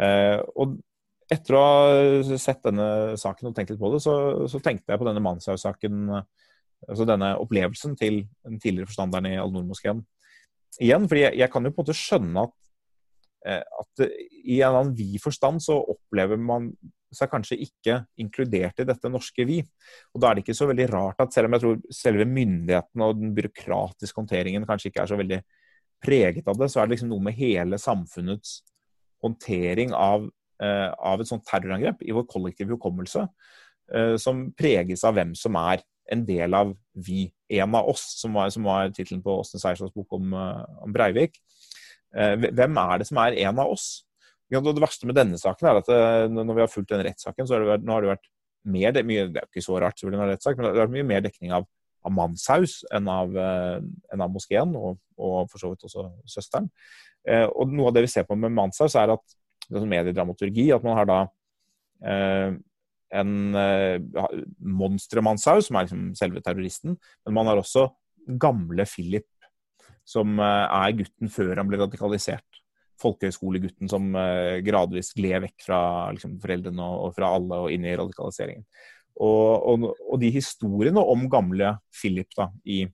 Og 0.00 0.78
etter 1.30 1.54
å 1.54 1.60
ha 1.60 2.36
sett 2.40 2.62
denne 2.64 3.16
saken 3.20 3.50
og 3.50 3.54
tenkt 3.54 3.74
litt 3.74 3.80
på 3.82 3.90
det, 3.92 3.98
så, 4.00 4.14
så 4.48 4.60
tenkte 4.62 4.94
jeg 4.94 5.00
på 5.02 5.04
denne 5.04 5.20
Manshaus-saken, 5.20 6.14
altså 6.88 7.06
denne 7.08 7.34
opplevelsen 7.40 7.96
til 7.98 8.22
den 8.46 8.60
tidligere 8.62 8.90
forstanderen 8.90 9.28
i 9.30 9.38
Al-Noor-moskeen 9.40 10.00
igjen. 10.80 11.08
fordi 11.10 11.26
jeg, 11.26 11.36
jeg, 11.42 11.50
kan 11.52 11.66
jo 11.66 11.74
på 11.74 11.82
en 11.82 11.84
måte 11.84 11.98
skjønne 11.98 12.46
at, 12.46 12.56
eh, 13.46 13.60
at 13.82 14.06
i 14.40 14.60
en 14.62 14.78
annen 14.78 14.96
vid 14.96 15.18
forstand 15.22 15.62
så 15.64 15.76
opplever 15.94 16.40
man 16.40 16.70
seg 17.10 17.30
kanskje 17.32 17.58
ikke 17.58 17.96
inkludert 18.22 18.78
i 18.78 18.86
dette 18.86 19.10
norske 19.10 19.44
vi. 19.44 19.58
Og 20.14 20.22
Da 20.22 20.30
er 20.30 20.38
det 20.38 20.44
ikke 20.44 20.54
så 20.54 20.68
veldig 20.70 20.86
rart 20.92 21.22
at 21.24 21.34
selv 21.34 21.48
om 21.48 21.56
jeg 21.56 21.64
tror 21.64 21.80
selve 21.90 22.26
myndigheten 22.28 23.02
og 23.02 23.16
den 23.18 23.32
byråkratiske 23.34 24.20
håndteringen 24.20 24.66
kanskje 24.68 24.92
ikke 24.92 25.02
er 25.02 25.10
så 25.10 25.18
veldig 25.18 25.40
preget 26.00 26.46
av 26.48 26.60
det, 26.60 26.70
så 26.70 26.80
er 26.80 26.86
det 26.86 26.94
liksom 26.94 27.10
noe 27.10 27.26
med 27.26 27.36
hele 27.36 27.80
samfunnets 27.82 28.60
håndtering 29.20 29.90
av 29.92 30.30
Eh, 30.60 30.90
av 30.92 31.22
et 31.22 31.28
sånt 31.28 31.46
terrorangrep 31.48 32.02
i 32.04 32.12
vår 32.12 32.26
kollektive 32.28 32.74
hukommelse, 32.74 33.22
eh, 33.94 34.16
som 34.20 34.50
preges 34.52 35.04
av 35.08 35.14
hvem 35.16 35.32
som 35.38 35.56
er 35.56 35.80
en 36.10 36.22
del 36.26 36.54
av 36.56 36.72
vi, 37.06 37.28
en 37.60 37.74
av 37.78 37.88
oss, 37.90 38.02
som 38.20 38.34
var, 38.36 38.50
som 38.54 38.66
var 38.66 38.92
tittelen 38.94 39.22
på 39.24 39.38
Åsne 39.42 39.60
Seierstads 39.62 39.94
bok 39.94 40.16
om, 40.18 40.32
eh, 40.34 40.62
om, 40.84 40.94
Breivik. 40.94 41.40
Hvem 42.10 42.78
er 42.82 42.98
det 42.98 43.06
som 43.06 43.20
er 43.22 43.36
en 43.46 43.60
av 43.62 43.70
oss? 43.70 44.02
Det 44.50 44.58
verste 44.82 45.06
med 45.06 45.14
denne 45.14 45.38
saken 45.38 45.68
er 45.70 45.76
at 45.78 45.90
når 46.32 46.56
vi 46.56 46.62
har 46.64 46.70
fulgt 46.72 46.90
den 46.90 47.04
rettssaken, 47.06 47.46
så 47.46 47.54
har 47.54 47.62
det 47.62 47.68
vært, 47.68 47.84
nå 47.86 47.94
har 47.94 48.02
det 48.02 48.10
vært 48.10 48.26
mer, 48.66 48.94
det, 48.96 49.04
mye, 49.06 49.28
det 49.30 49.38
er 49.38 49.46
jo 49.46 49.50
ikke 49.52 49.62
så 49.62 49.76
rart, 49.78 49.94
selvfølgelig, 49.94 50.18
men 50.18 50.32
det 50.32 50.72
har 50.74 50.80
vært 50.80 50.96
mye 50.96 51.06
mer 51.06 51.22
dekning 51.22 51.54
av, 51.54 51.68
av 52.02 52.14
Manshaus 52.16 52.80
enn 52.90 53.06
av, 53.14 53.38
enn 53.38 54.24
av 54.26 54.34
moskeen, 54.34 54.74
og, 54.74 54.98
og, 55.22 55.44
for 55.52 55.62
så 55.62 55.70
vidt 55.70 55.86
også 55.86 56.08
søsteren. 56.34 56.66
og 57.54 57.76
Noe 57.76 57.92
av 57.92 57.94
det 57.94 58.08
vi 58.08 58.10
ser 58.10 58.26
på 58.26 58.34
med 58.42 58.58
Manshaus, 58.58 58.98
er 58.98 59.14
at 59.14 59.38
det 59.70 59.78
er 59.78 59.90
mediedramaturgi. 59.90 60.70
At 60.74 60.84
man 60.86 60.98
har 60.98 61.08
da 61.08 61.20
eh, 62.04 62.58
en 63.16 63.56
uh, 63.56 64.30
monstermannshaug, 64.58 65.64
som 65.66 65.78
er 65.78 65.86
liksom 65.86 66.06
selve 66.18 66.42
terroristen. 66.44 66.96
Men 67.26 67.36
man 67.36 67.50
har 67.50 67.60
også 67.60 67.88
gamle 68.40 68.86
Philip, 68.88 69.28
som 70.06 70.38
uh, 70.40 70.66
er 70.66 70.96
gutten 71.00 71.32
før 71.32 71.56
han 71.60 71.70
ble 71.70 71.80
radikalisert. 71.82 72.46
Folkehøyskolegutten 73.00 73.90
som 73.90 74.10
uh, 74.16 74.60
gradvis 74.64 75.14
gled 75.16 75.46
vekk 75.46 75.66
fra 75.66 75.82
liksom, 76.14 76.38
foreldrene 76.42 76.84
og, 76.84 77.08
og, 77.08 77.14
fra 77.16 77.32
alle 77.38 77.62
og 77.66 77.74
inn 77.74 77.86
i 77.88 77.96
radikaliseringen. 77.98 78.66
Og, 79.20 79.66
og, 79.68 79.88
og, 79.90 80.16
de 80.22 80.30
historiene 80.32 81.02
om 81.02 81.26
gamle 81.32 81.74
Philip 81.92 82.30
da, 82.38 82.46
i, 82.64 82.84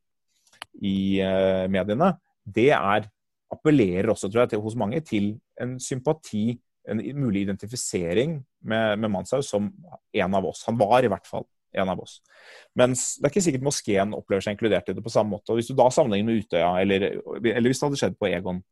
i 0.83 0.96
uh, 1.22 1.66
mediene, 1.70 2.14
det 2.46 2.70
er 2.74 3.11
appellerer 3.52 4.11
også, 4.11 4.31
tror 4.31 4.44
jeg, 4.44 4.55
til, 4.55 4.62
hos 4.64 4.79
mange 4.79 5.00
til 5.07 5.29
en 5.62 5.76
sympati 5.83 6.57
en 6.87 7.03
mulig 7.18 7.44
identifisering 7.46 8.38
med, 8.62 8.99
med 9.03 9.11
Manshaug 9.11 9.44
som 9.44 9.68
en 10.12 10.35
av 10.38 10.46
oss. 10.46 10.64
Han 10.68 10.79
var 10.79 11.05
i 11.05 11.11
hvert 11.11 11.27
fall 11.27 11.46
en 11.77 11.90
av 11.92 12.01
oss. 12.01 12.20
Mens 12.79 13.16
det 13.18 13.27
er 13.27 13.35
ikke 13.35 13.44
sikkert 13.49 13.66
moskeen 13.66 14.14
opplever 14.16 14.44
seg 14.44 14.57
inkludert 14.57 14.88
i 14.88 14.96
det 14.96 15.05
på 15.05 15.12
samme 15.12 15.35
måte. 15.37 15.53
og 15.53 15.61
Hvis 15.61 15.70
du 15.70 15.77
da 15.77 15.88
sammenligner 15.92 16.31
med 16.31 16.44
Utøya, 16.44 16.70
eller, 16.81 17.09
eller 17.42 17.68
hvis 17.68 17.83
det 17.83 17.88
hadde 17.88 18.01
skjedd 18.01 18.18
på 18.20 18.31
Egon, 18.31 18.62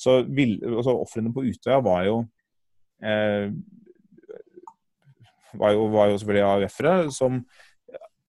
så 0.00 0.20
vil, 0.26 0.56
altså 0.62 0.96
Ofrene 1.02 1.34
på 1.34 1.44
Utøya 1.44 1.80
var 1.84 2.06
jo 2.08 2.20
eh, 3.04 3.50
var 5.58 5.74
jo, 5.74 5.88
var 5.92 6.10
jo 6.10 6.18
selvfølgelig 6.18 6.46
AUF-ere 6.48 7.12
som 7.14 7.42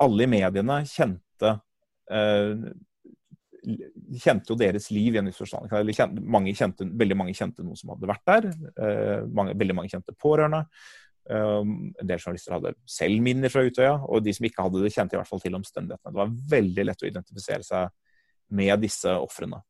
alle 0.03 0.25
i 0.25 0.29
mediene 0.29 0.81
kjente 0.89 1.53
eh, 2.12 2.67
kjente 4.21 4.51
jo 4.51 4.58
deres 4.60 4.89
liv 4.93 5.15
i 5.15 5.19
en 5.21 5.30
viss 5.30 5.39
forstand. 5.41 5.71
Veldig 5.71 6.28
mange 6.30 6.54
kjente 7.38 7.65
noen 7.65 7.80
som 7.80 7.93
hadde 7.93 8.10
vært 8.12 8.30
der. 8.30 8.47
Eh, 8.75 9.25
mange, 9.28 9.56
veldig 9.58 9.78
mange 9.78 9.91
kjente 9.93 10.15
pårørende. 10.21 10.65
Eh, 11.30 11.62
en 11.62 12.10
del 12.10 12.19
journalister 12.19 12.56
hadde 12.58 12.75
selv 12.89 13.23
minner 13.25 13.54
fra 13.54 13.65
Utøya, 13.65 13.95
og 14.06 14.25
de 14.25 14.34
som 14.36 14.47
ikke 14.47 14.65
hadde 14.67 14.84
det, 14.84 14.93
kjente 14.95 15.17
i 15.17 15.21
hvert 15.21 15.32
fall 15.32 15.43
til 15.43 15.58
omstendighetene. 15.58 16.13
Det 16.13 16.21
var 16.21 16.36
veldig 16.58 16.88
lett 16.89 17.06
å 17.06 17.10
identifisere 17.10 17.65
seg 17.65 17.95
med 18.56 18.84
disse 18.84 19.15
ofrene. 19.17 19.63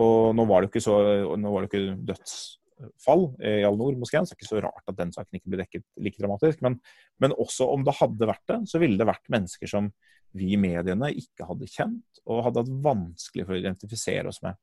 Og 0.00 0.34
nå 0.36 0.44
var 0.50 0.60
det 0.60 0.68
jo 0.68 0.74
ikke, 0.74 0.84
så, 0.84 0.98
nå 1.40 1.54
var 1.54 1.64
det 1.64 1.70
ikke 1.70 1.98
dødsfall 2.10 3.28
i 3.46 3.60
Al-Noor-moskeen, 3.64 4.26
så 4.26 4.34
det 4.34 4.40
er 4.40 4.42
ikke 4.42 4.50
så 4.50 4.64
rart 4.64 4.90
at 4.90 4.98
den 4.98 5.14
saken 5.14 5.38
ikke 5.38 5.52
ble 5.52 5.60
dekket 5.62 5.86
like 6.02 6.18
dramatisk. 6.20 6.64
Men, 6.66 6.80
men 7.22 7.36
også 7.38 7.70
om 7.70 7.86
det 7.86 7.94
hadde 8.00 8.28
vært 8.28 8.44
det, 8.50 8.58
så 8.68 8.82
ville 8.82 8.98
det 9.00 9.08
vært 9.08 9.30
mennesker 9.32 9.70
som 9.70 9.92
vi 10.34 10.52
i 10.54 10.60
mediene 10.60 11.10
ikke 11.14 11.46
hadde 11.48 11.70
kjent 11.70 12.22
og 12.24 12.44
hadde 12.46 12.64
hatt 12.64 12.72
vanskelig 12.84 13.46
for 13.46 13.56
å 13.56 13.60
identifisere 13.60 14.30
oss 14.30 14.40
med. 14.44 14.58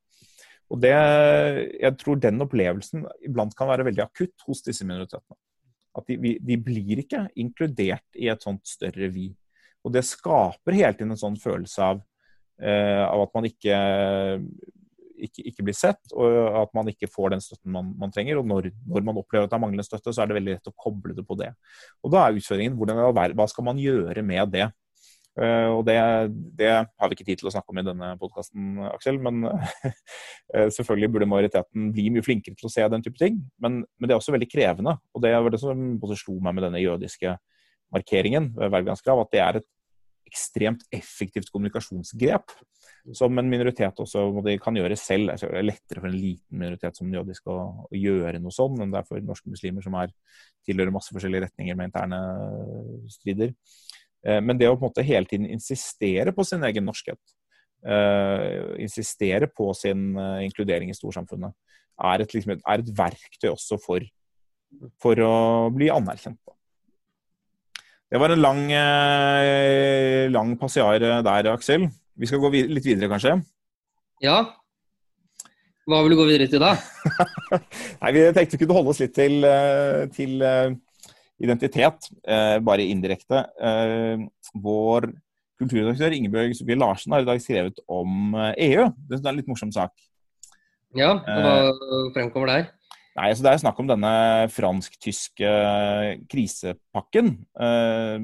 Og 0.71 0.79
det, 0.79 0.95
Jeg 1.81 1.97
tror 1.99 2.19
den 2.19 2.43
opplevelsen 2.43 3.05
iblant 3.27 3.55
kan 3.57 3.69
være 3.71 3.87
veldig 3.89 4.05
akutt 4.05 4.45
hos 4.47 4.63
disse 4.63 4.87
minoritetene. 4.87 5.37
At 5.97 6.07
de, 6.07 6.37
de 6.39 6.55
blir 6.55 7.01
ikke 7.03 7.25
inkludert 7.43 8.07
i 8.15 8.29
et 8.31 8.43
sånt 8.43 8.63
større 8.67 9.09
vi. 9.11 9.27
Og 9.83 9.91
det 9.91 10.05
skaper 10.07 10.77
hele 10.77 10.93
tiden 10.95 11.11
en 11.11 11.19
sånn 11.19 11.39
følelse 11.41 11.83
av, 11.83 11.99
eh, 12.61 13.03
av 13.03 13.25
at 13.25 13.33
man 13.35 13.47
ikke, 13.49 13.77
ikke, 15.27 15.45
ikke, 15.51 15.65
blir 15.67 15.75
sett, 15.75 16.13
og 16.13 16.37
at 16.61 16.71
man 16.77 16.91
ikke 16.93 17.09
får 17.11 17.33
den 17.33 17.43
støtten 17.43 17.73
man, 17.75 17.91
man 17.99 18.13
trenger. 18.13 18.39
Og 18.39 18.47
når, 18.47 18.69
når, 18.87 19.07
man 19.09 19.19
opplever 19.19 19.49
at 19.49 19.51
det 19.51 19.57
er 19.57 19.63
manglende 19.65 19.87
støtte, 19.87 20.13
så 20.13 20.23
er 20.23 20.31
det 20.31 20.37
veldig 20.39 20.55
lett 20.55 20.71
å 20.71 20.77
koble 20.85 21.17
det 21.17 21.25
på 21.27 21.35
det. 21.41 21.51
Og 22.05 22.13
da 22.13 22.23
er 22.23 22.39
utfordringen 22.39 22.77
hvordan, 22.79 23.03
hva 23.35 23.49
skal 23.51 23.67
man 23.67 23.81
gjøre 23.81 24.23
med 24.23 24.55
det? 24.55 24.69
Uh, 25.39 25.77
og 25.77 25.85
det, 25.87 25.95
det, 26.59 26.71
har 26.83 27.09
vi 27.09 27.15
ikke 27.15 27.25
tid 27.29 27.39
til 27.39 27.47
å 27.47 27.53
snakke 27.53 27.71
om 27.71 27.79
i 27.79 27.85
denne 27.87 28.09
podkasten, 28.19 28.81
Aksel. 28.89 29.19
Men 29.23 29.45
uh, 29.47 29.75
selvfølgelig 30.77 31.11
burde 31.13 31.29
majoriteten 31.31 31.91
bli 31.95 32.09
mye 32.11 32.25
flinkere 32.25 32.59
til 32.59 32.67
å 32.67 32.73
se 32.73 32.87
den 32.91 33.05
type 33.05 33.21
ting. 33.21 33.39
Men, 33.63 33.81
men, 33.85 34.07
det 34.07 34.15
er 34.15 34.19
også 34.19 34.35
veldig 34.35 34.49
krevende. 34.51 34.97
Og 35.15 35.23
det 35.23 35.35
var 35.37 35.53
det 35.53 35.61
som 35.63 35.85
både 36.01 36.19
slo 36.19 36.39
meg 36.43 36.57
med 36.57 36.67
denne 36.67 36.83
jødiske 36.83 37.37
markeringen 37.91 38.51
ved 38.55 38.71
Wergelandsgrav, 38.71 39.23
at 39.23 39.31
det 39.33 39.43
er 39.43 39.61
et 39.61 39.69
ekstremt 40.31 40.83
effektivt 40.95 41.51
kommunikasjonsgrep. 41.51 42.53
Som 43.17 43.39
en 43.39 43.49
minoritet 43.49 43.97
også 43.99 44.27
kan 44.61 44.77
gjøre 44.77 44.97
selv. 44.99 45.33
Det 45.33 45.47
er 45.49 45.65
lettere 45.65 46.03
for 46.03 46.09
en 46.11 46.17
liten 46.17 46.59
minoritet 46.59 46.97
som 46.97 47.07
den 47.07 47.17
jødiske 47.19 47.51
å, 47.51 47.87
å, 47.87 47.97
gjøre 47.97 48.39
noe 48.39 48.53
sånn 48.55 48.77
enn 48.83 48.93
det 48.93 49.01
er 49.01 49.07
for 49.09 49.23
norske 49.25 49.51
muslimer 49.51 49.83
som 49.83 49.95
er, 49.99 50.13
tilhører 50.67 50.93
masse 50.93 51.13
forskjellige 51.15 51.47
retninger 51.47 51.79
med 51.79 51.89
interne 51.89 52.21
strider. 53.11 53.55
Eh, 54.27 54.41
men 54.43 54.57
det 54.59 54.69
å 54.69 54.75
på 54.75 54.85
en 54.85 54.91
måte 54.91 55.05
hele 55.05 55.29
tiden 55.29 55.49
insistere 55.49 56.33
på 56.35 56.45
sin 56.47 56.63
egen 56.67 56.85
norskhet, 56.85 57.19
uh, 57.87 58.77
insistere 58.81 59.49
på 59.49 59.71
sin 59.77 60.11
uh, 60.13 60.39
inkludering 60.45 60.91
i 60.91 60.97
storsamfunnet, 60.97 61.55
er 62.01 62.23
et, 62.23 62.33
liksom, 62.35 62.55
er 62.59 62.83
et 62.83 62.91
verktøy 62.97 63.49
også 63.51 63.77
for, 63.81 64.05
for, 65.01 65.21
å 65.25 65.35
bli 65.73 65.89
anerkjent. 65.93 66.39
Det 68.11 68.19
var 68.19 68.33
en 68.33 68.41
lang, 68.43 68.65
lang 70.33 70.49
passiar 70.59 70.99
der, 70.99 71.47
Aksel. 71.53 71.85
Vi 72.19 72.27
skal 72.27 72.41
gå 72.43 72.49
vid 72.51 72.73
litt 72.75 72.83
videre, 72.83 73.07
kanskje? 73.07 73.37
Ja. 74.19 74.41
Hva 75.87 76.01
vil 76.03 76.11
du 76.11 76.17
gå 76.19 76.25
videre 76.27 76.49
til 76.51 76.59
da? 76.59 76.73
Nei, 78.01 78.11
Vi 78.17 78.25
tenkte 78.35 78.57
vi 78.57 78.65
kunne 78.65 78.75
holde 78.81 78.91
oss 78.91 78.99
litt 78.99 79.15
til, 79.15 79.47
til 80.17 80.43
identitet, 81.41 82.09
eh, 82.27 82.59
bare 82.59 82.85
indirekte. 82.85 83.45
Eh, 83.59 84.25
vår 84.53 85.11
kulturredaktør 85.61 86.15
Ingebjørg 86.15 86.55
Sofie 86.57 86.77
Larsen 86.77 87.13
har 87.13 87.23
i 87.23 87.29
dag 87.29 87.41
skrevet 87.41 87.81
om 87.89 88.35
EU. 88.35 88.85
Eh, 88.85 88.91
e 88.91 89.09
det 89.09 89.19
er 89.19 89.29
en 89.29 89.39
litt 89.39 89.49
morsom 89.49 89.73
sak. 89.73 89.93
Ja, 90.97 91.15
hva 91.23 92.11
fremkommer 92.15 92.49
der? 92.51 92.69
Nei, 93.15 93.29
altså 93.29 93.43
Det 93.43 93.51
er 93.51 93.61
snakk 93.63 93.79
om 93.79 93.87
denne 93.87 94.11
fransk-tyske 94.51 95.51
krisepakken. 96.31 97.33
Eh, 97.59 98.17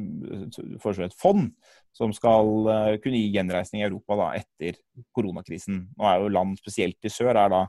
foreslår 0.83 1.09
et 1.09 1.19
fond 1.19 1.51
som 1.95 2.11
skal 2.13 2.99
kunne 3.01 3.17
gi 3.17 3.31
gjenreisning 3.33 3.81
i 3.81 3.87
Europa 3.87 4.15
da, 4.19 4.27
etter 4.37 4.77
koronakrisen. 5.15 5.87
Nå 5.97 6.05
er 6.05 6.21
jo 6.21 6.29
Land 6.29 6.59
spesielt 6.59 7.01
i 7.01 7.09
sør 7.09 7.33
er 7.33 7.49
da 7.49 7.63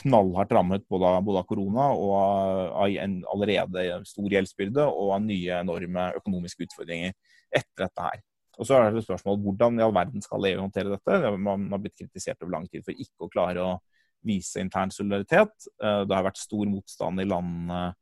knallhardt 0.00 0.52
rammet 0.54 0.86
både 0.88 1.10
både 1.26 1.42
av 1.42 1.46
korona 1.48 1.90
og 1.92 2.12
av 2.14 2.96
en 3.04 3.20
allerede 3.32 4.00
stor 4.08 4.32
gjeldsbyrde 4.32 4.86
og 4.86 5.14
av 5.16 5.22
nye 5.24 5.60
enorme 5.60 6.10
økonomiske 6.20 6.68
utfordringer 6.68 7.14
etter 7.50 7.86
dette 7.86 8.06
her. 8.06 8.20
Og 8.60 8.68
så 8.68 8.76
er 8.76 8.92
det 8.92 9.04
spørsmål 9.06 9.40
hvordan 9.40 9.78
i 9.78 9.84
all 9.84 9.94
verden 9.96 10.22
skal 10.24 10.46
EU 10.50 10.60
håndtere 10.60 10.92
dette. 10.92 11.32
Man 11.40 11.68
har 11.72 11.80
blitt 11.80 11.96
kritisert 11.98 12.42
over 12.42 12.58
lang 12.58 12.68
tid 12.68 12.84
for 12.84 12.92
ikke 12.92 13.26
å 13.26 13.32
klare 13.32 13.64
å 13.64 13.78
vise 14.26 14.60
intern 14.60 14.92
solidaritet. 14.92 15.54
Eh, 15.82 16.02
det 16.04 16.16
har 16.16 16.26
vært 16.26 16.40
stor 16.40 16.68
motstand 16.68 17.22
i 17.22 17.28
landene, 17.28 17.94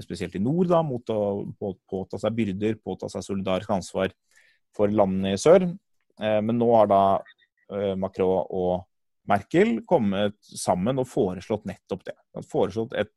spesielt 0.00 0.36
i 0.36 0.42
nord, 0.42 0.68
da, 0.70 0.82
mot 0.84 1.08
å 1.12 1.22
påta 1.60 2.20
seg 2.20 2.36
byrder, 2.36 2.78
påta 2.84 3.08
seg 3.12 3.24
solidarisk 3.24 3.72
ansvar 3.74 4.12
for 4.76 4.92
landene 4.92 5.34
i 5.34 5.40
sør. 5.40 5.66
Eh, 6.20 6.40
men 6.44 6.60
nå 6.60 6.68
har 6.76 6.92
da 6.92 7.02
eh, 7.72 7.94
Macron 7.96 8.44
og 8.48 8.84
Merkel 9.30 9.76
kommet 9.86 10.38
sammen 10.42 10.98
og 10.98 11.08
foreslått 11.10 11.66
nettopp 11.68 12.06
det. 12.08 12.16
Foreslått 12.50 12.94
et, 12.98 13.12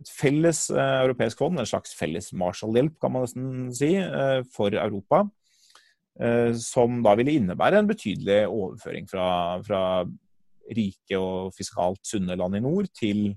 et 0.00 0.12
felles 0.12 0.62
eh, 0.72 0.94
europeisk 1.04 1.42
fond, 1.42 1.60
en 1.60 1.68
slags 1.68 1.92
felles 1.98 2.30
Marshall-hjelp, 2.32 2.96
kan 3.02 3.12
man 3.12 3.26
nesten 3.26 3.50
si, 3.76 3.92
eh, 4.00 4.40
for 4.54 4.72
Europa. 4.72 5.26
Eh, 6.18 6.54
som 6.58 7.02
da 7.04 7.12
ville 7.18 7.36
innebære 7.38 7.78
en 7.78 7.90
betydelig 7.90 8.40
overføring 8.48 9.04
fra, 9.10 9.26
fra 9.62 9.82
rike 10.74 11.18
og 11.18 11.52
fiskalt 11.54 12.00
sunne 12.06 12.36
land 12.36 12.58
i 12.58 12.62
nord 12.64 12.88
til 12.96 13.28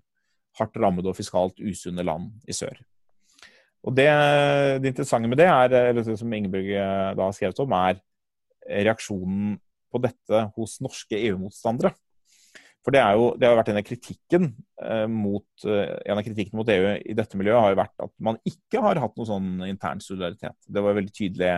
hardt 0.58 0.80
rammede 0.82 1.12
og 1.12 1.17
fiskalt 1.19 1.62
usunne 1.62 2.04
land 2.08 2.32
i 2.49 2.56
sør. 2.56 2.80
Og 3.86 3.95
det, 3.97 4.08
det 4.82 4.91
interessante 4.91 5.30
med 5.30 5.39
det, 5.41 5.47
er, 5.49 5.75
eller 5.89 6.06
det 6.06 6.17
som 6.19 6.34
Ingeborg 6.34 6.71
eh, 6.73 7.12
da 7.17 7.27
har 7.27 7.38
skrevet 7.38 7.62
om, 7.63 7.77
er 7.77 8.01
reaksjonen 8.86 9.56
på 9.91 10.01
dette 10.04 10.45
hos 10.56 10.80
norske 10.84 11.19
EU-motstandere. 11.19 11.93
For 12.82 12.95
det, 12.95 13.01
jo, 13.13 13.27
det 13.38 13.45
har 13.45 13.60
vært 13.60 13.69
en 13.73 13.80
av 13.82 13.86
kritikken 13.86 14.47
eh, 14.82 15.06
mot, 15.12 15.45
eh, 15.69 15.91
en 16.10 16.17
av 16.17 16.25
kritikken 16.25 16.58
mot 16.58 16.69
EU 16.73 16.95
i 16.97 17.15
dette 17.17 17.38
miljøet 17.38 17.62
har 17.62 17.73
jo 17.75 17.80
vært 17.84 18.06
at 18.08 18.13
man 18.25 18.39
ikke 18.47 18.82
har 18.82 19.01
hatt 19.04 19.19
noe 19.19 19.30
sånn 19.30 19.51
intern 19.67 20.01
solidaritet. 20.01 20.58
Det 20.65 20.82
var 20.82 20.97
veldig 20.97 21.13
tydelig 21.13 21.51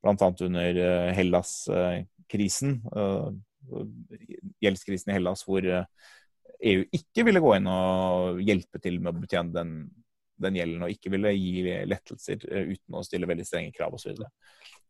bl.a. 0.00 0.30
under 0.48 0.80
eh, 0.86 1.10
Hellas-krisen, 1.18 2.78
eh, 2.88 3.28
gjeldskrisen 4.64 5.12
i 5.12 5.18
Hellas, 5.18 5.44
hvor 5.44 5.66
EU 5.66 6.82
e 6.86 6.88
ikke 6.96 7.26
ville 7.26 7.42
gå 7.42 7.52
inn 7.58 7.68
og 7.68 8.40
hjelpe 8.40 8.80
til 8.80 9.00
med 9.02 9.12
å 9.12 9.20
betjene 9.20 9.52
den, 9.52 9.72
den 10.42 10.58
gjelden, 10.58 10.84
og 10.84 10.92
ikke 10.92 11.12
ville 11.14 11.32
gi 11.36 11.64
lettelser 11.88 12.42
eh, 12.50 12.72
uten 12.74 12.98
å 12.98 13.04
stille 13.06 13.28
veldig 13.28 13.46
strenge 13.46 13.74
krav 13.76 13.96
osv. 13.96 14.20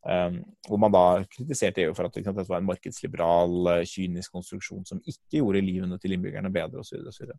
Um, 0.07 0.39
hvor 0.69 0.79
man 0.79 0.93
da 0.95 1.05
kritiserte 1.27 1.83
EU 1.83 1.95
for 1.97 2.07
at 2.07 2.15
dette 2.15 2.45
var 2.47 2.61
en 2.61 2.69
markedsliberal, 2.69 3.57
uh, 3.67 3.87
kynisk 3.89 4.37
konstruksjon 4.37 4.85
som 4.87 5.01
ikke 5.03 5.41
gjorde 5.41 5.65
livene 5.67 5.99
til 6.03 6.15
innbyggerne 6.15 6.53
bedre 6.55 6.85
osv. 6.85 7.01
Og, 7.03 7.33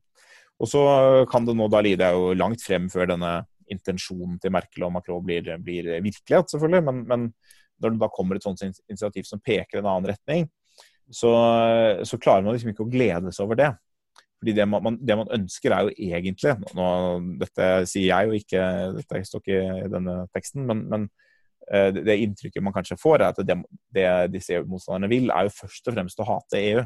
og 0.60 0.72
så 0.72 0.82
kan 1.32 1.48
det 1.48 1.56
nå 1.56 1.70
da 1.72 1.84
lide 1.86 2.10
jo 2.16 2.34
langt 2.36 2.66
frem 2.66 2.90
før 2.92 3.14
denne 3.14 3.38
intensjonen 3.72 4.38
til 4.44 4.54
Merkel 4.56 4.88
og 4.88 4.94
Macron 4.96 5.24
blir, 5.24 5.48
blir 5.64 5.90
virkelighet, 6.04 6.52
selvfølgelig. 6.52 6.84
Men, 6.90 7.02
men, 7.08 7.32
når 7.78 7.94
det 7.94 8.02
da 8.02 8.10
kommer 8.10 8.38
et 8.38 8.46
sånt 8.46 8.64
initiativ 8.66 9.28
som 9.30 9.42
peker 9.44 9.78
i 9.78 9.82
en 9.84 9.90
annen 9.92 10.10
retning, 10.10 10.48
så, 11.14 11.30
så, 12.04 12.18
klarer 12.20 12.44
man 12.44 12.56
liksom 12.56 12.72
ikke 12.72 12.88
å 12.88 12.92
glede 12.92 13.32
seg 13.32 13.46
over 13.46 13.60
det. 13.60 13.70
Fordi 14.38 14.54
det 14.54 14.66
man, 14.70 15.00
det 15.02 15.16
man 15.18 15.32
ønsker 15.34 15.74
er 15.74 15.88
jo 15.88 15.94
egentlig 15.98 16.52
nå, 16.78 16.90
Dette 17.42 17.70
sier 17.90 18.12
jeg 18.12 18.28
jo 18.28 18.38
ikke, 18.38 18.66
dette 19.00 19.22
står 19.26 19.42
ikke 19.42 19.62
i 19.88 19.88
denne 19.90 20.20
teksten, 20.36 20.68
men, 20.70 20.84
men 20.92 21.08
Eh, 21.74 21.94
det 21.94 22.16
inntrykket 22.24 22.64
man 22.64 22.76
kanskje 22.76 22.96
får, 23.00 23.22
er 23.22 23.34
at 23.34 23.40
det, 23.44 23.58
det 23.94 24.08
disse 24.32 24.56
EU-motstanderne 24.56 25.10
vil, 25.12 25.32
er 25.34 25.48
jo 25.48 25.56
først 25.56 25.90
og 25.90 25.98
fremst 25.98 26.22
å 26.24 26.28
hate 26.30 26.62
EU. 26.62 26.84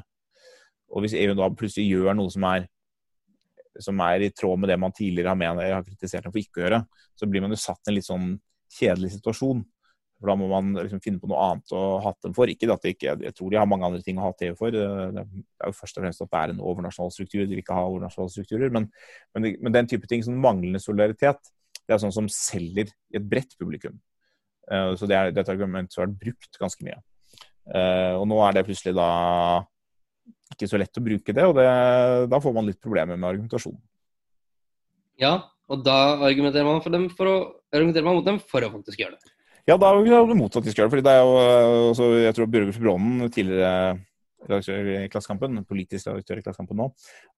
Og 0.91 1.05
hvis 1.05 1.15
EU 1.19 1.35
da 1.37 1.49
plutselig 1.53 1.91
gjør 1.91 2.17
noe 2.17 2.31
som 2.33 2.47
er, 2.49 2.65
som 3.81 4.01
er 4.03 4.25
i 4.25 4.31
tråd 4.35 4.59
med 4.59 4.73
det 4.73 4.79
man 4.81 4.95
tidligere 4.95 5.31
har, 5.31 5.37
med, 5.39 5.61
har 5.61 5.85
kritisert 5.85 6.25
dem 6.25 6.33
for 6.33 6.41
ikke 6.41 6.59
å 6.59 6.65
gjøre, 6.65 6.81
så 7.15 7.29
blir 7.29 7.45
man 7.45 7.53
jo 7.53 7.61
satt 7.61 7.85
i 7.85 7.91
en 7.91 7.97
litt 7.99 8.09
sånn 8.09 8.33
kjedelig 8.79 9.13
situasjon. 9.19 9.61
For 10.21 10.29
Da 10.29 10.35
må 10.37 10.47
man 10.51 10.75
liksom 10.77 11.01
finne 11.01 11.17
på 11.17 11.27
noe 11.31 11.41
annet 11.41 11.73
å 11.73 11.81
hate 12.05 12.27
dem 12.27 12.35
for. 12.37 12.51
Ikke 12.51 12.69
at 12.69 12.85
de 12.85 12.93
ikke, 12.93 13.15
Jeg 13.25 13.33
tror 13.37 13.49
de 13.49 13.57
har 13.57 13.69
mange 13.69 13.87
andre 13.87 14.03
ting 14.05 14.19
å 14.21 14.27
ha 14.27 14.35
TV 14.37 14.53
for. 14.59 14.69
Det 14.71 14.83
er 14.85 15.71
jo 15.71 15.77
først 15.79 15.97
og 15.97 16.05
fremst 16.05 16.21
at 16.21 16.29
det 16.29 16.41
er 16.43 16.53
en 16.53 16.61
overnasjonal 16.61 17.13
struktur. 17.15 17.41
De 17.41 17.55
vil 17.55 17.63
ikke 17.63 17.77
ha 17.77 17.87
overnasjonale 17.89 18.35
strukturer. 18.35 18.69
Men, 18.69 18.87
men, 19.33 19.49
men 19.57 19.75
den 19.75 19.89
type 19.89 20.09
ting, 20.09 20.21
sånn 20.25 20.37
manglende 20.41 20.83
solidaritet, 20.83 21.51
det 21.81 21.97
er 21.97 22.03
sånn 22.03 22.13
som 22.13 22.29
selger 22.31 22.93
i 23.11 23.17
et 23.19 23.25
bredt 23.27 23.57
publikum. 23.59 23.97
Eh, 24.71 24.93
så 24.95 25.09
det 25.09 25.17
er, 25.17 25.33
dette 25.35 25.53
argumentet 25.53 25.97
har 25.97 26.05
vært 26.05 26.21
brukt 26.21 26.61
ganske 26.61 26.85
mye. 26.85 27.01
Eh, 27.73 28.13
og 28.17 28.27
nå 28.29 28.37
er 28.45 28.57
det 28.57 28.67
plutselig 28.69 28.93
da 28.97 29.09
ikke 30.51 30.69
så 30.69 30.79
lett 30.79 30.99
å 30.99 31.03
bruke 31.03 31.33
det, 31.33 31.47
og 31.47 31.55
det, 31.57 31.65
da 32.29 32.39
får 32.43 32.53
man 32.55 32.67
litt 32.67 32.81
problemer 32.83 33.17
med 33.17 33.29
argumentasjonen. 33.29 33.79
Ja, 35.21 35.35
og 35.71 35.83
da 35.85 35.97
argumenterer 36.27 36.67
man, 36.67 36.81
for 36.83 36.93
dem 36.93 37.07
for 37.15 37.29
å, 37.29 37.35
argumenterer 37.71 38.07
man 38.07 38.17
mot 38.19 38.27
dem 38.27 38.39
for 38.43 38.65
å 38.65 38.71
faktisk 38.73 38.99
gjøre 38.99 39.15
det. 39.15 39.35
Ja, 39.69 39.75
da 39.77 39.91
er 39.93 40.25
det 40.25 40.37
motsatt 40.37 40.63
at 40.63 40.69
de 40.69 40.73
skal 40.73 40.83
gjøre 40.85 40.95
fordi 40.95 41.03
det 41.05 41.11
er 41.13 41.19
jo, 41.21 41.33
eh, 41.37 41.89
altså, 41.91 42.07
Jeg 42.17 42.35
tror 42.37 42.49
Bjørger 42.49 42.79
Bronnen, 42.81 43.29
tidligere 43.29 43.99
redaktør 44.41 44.87
i 44.89 45.09
Klassekampen, 45.11 45.59
politisk 45.69 46.07
redaktør 46.09 46.39
i 46.39 46.43
Klassekampen 46.45 46.79
nå, 46.81 46.87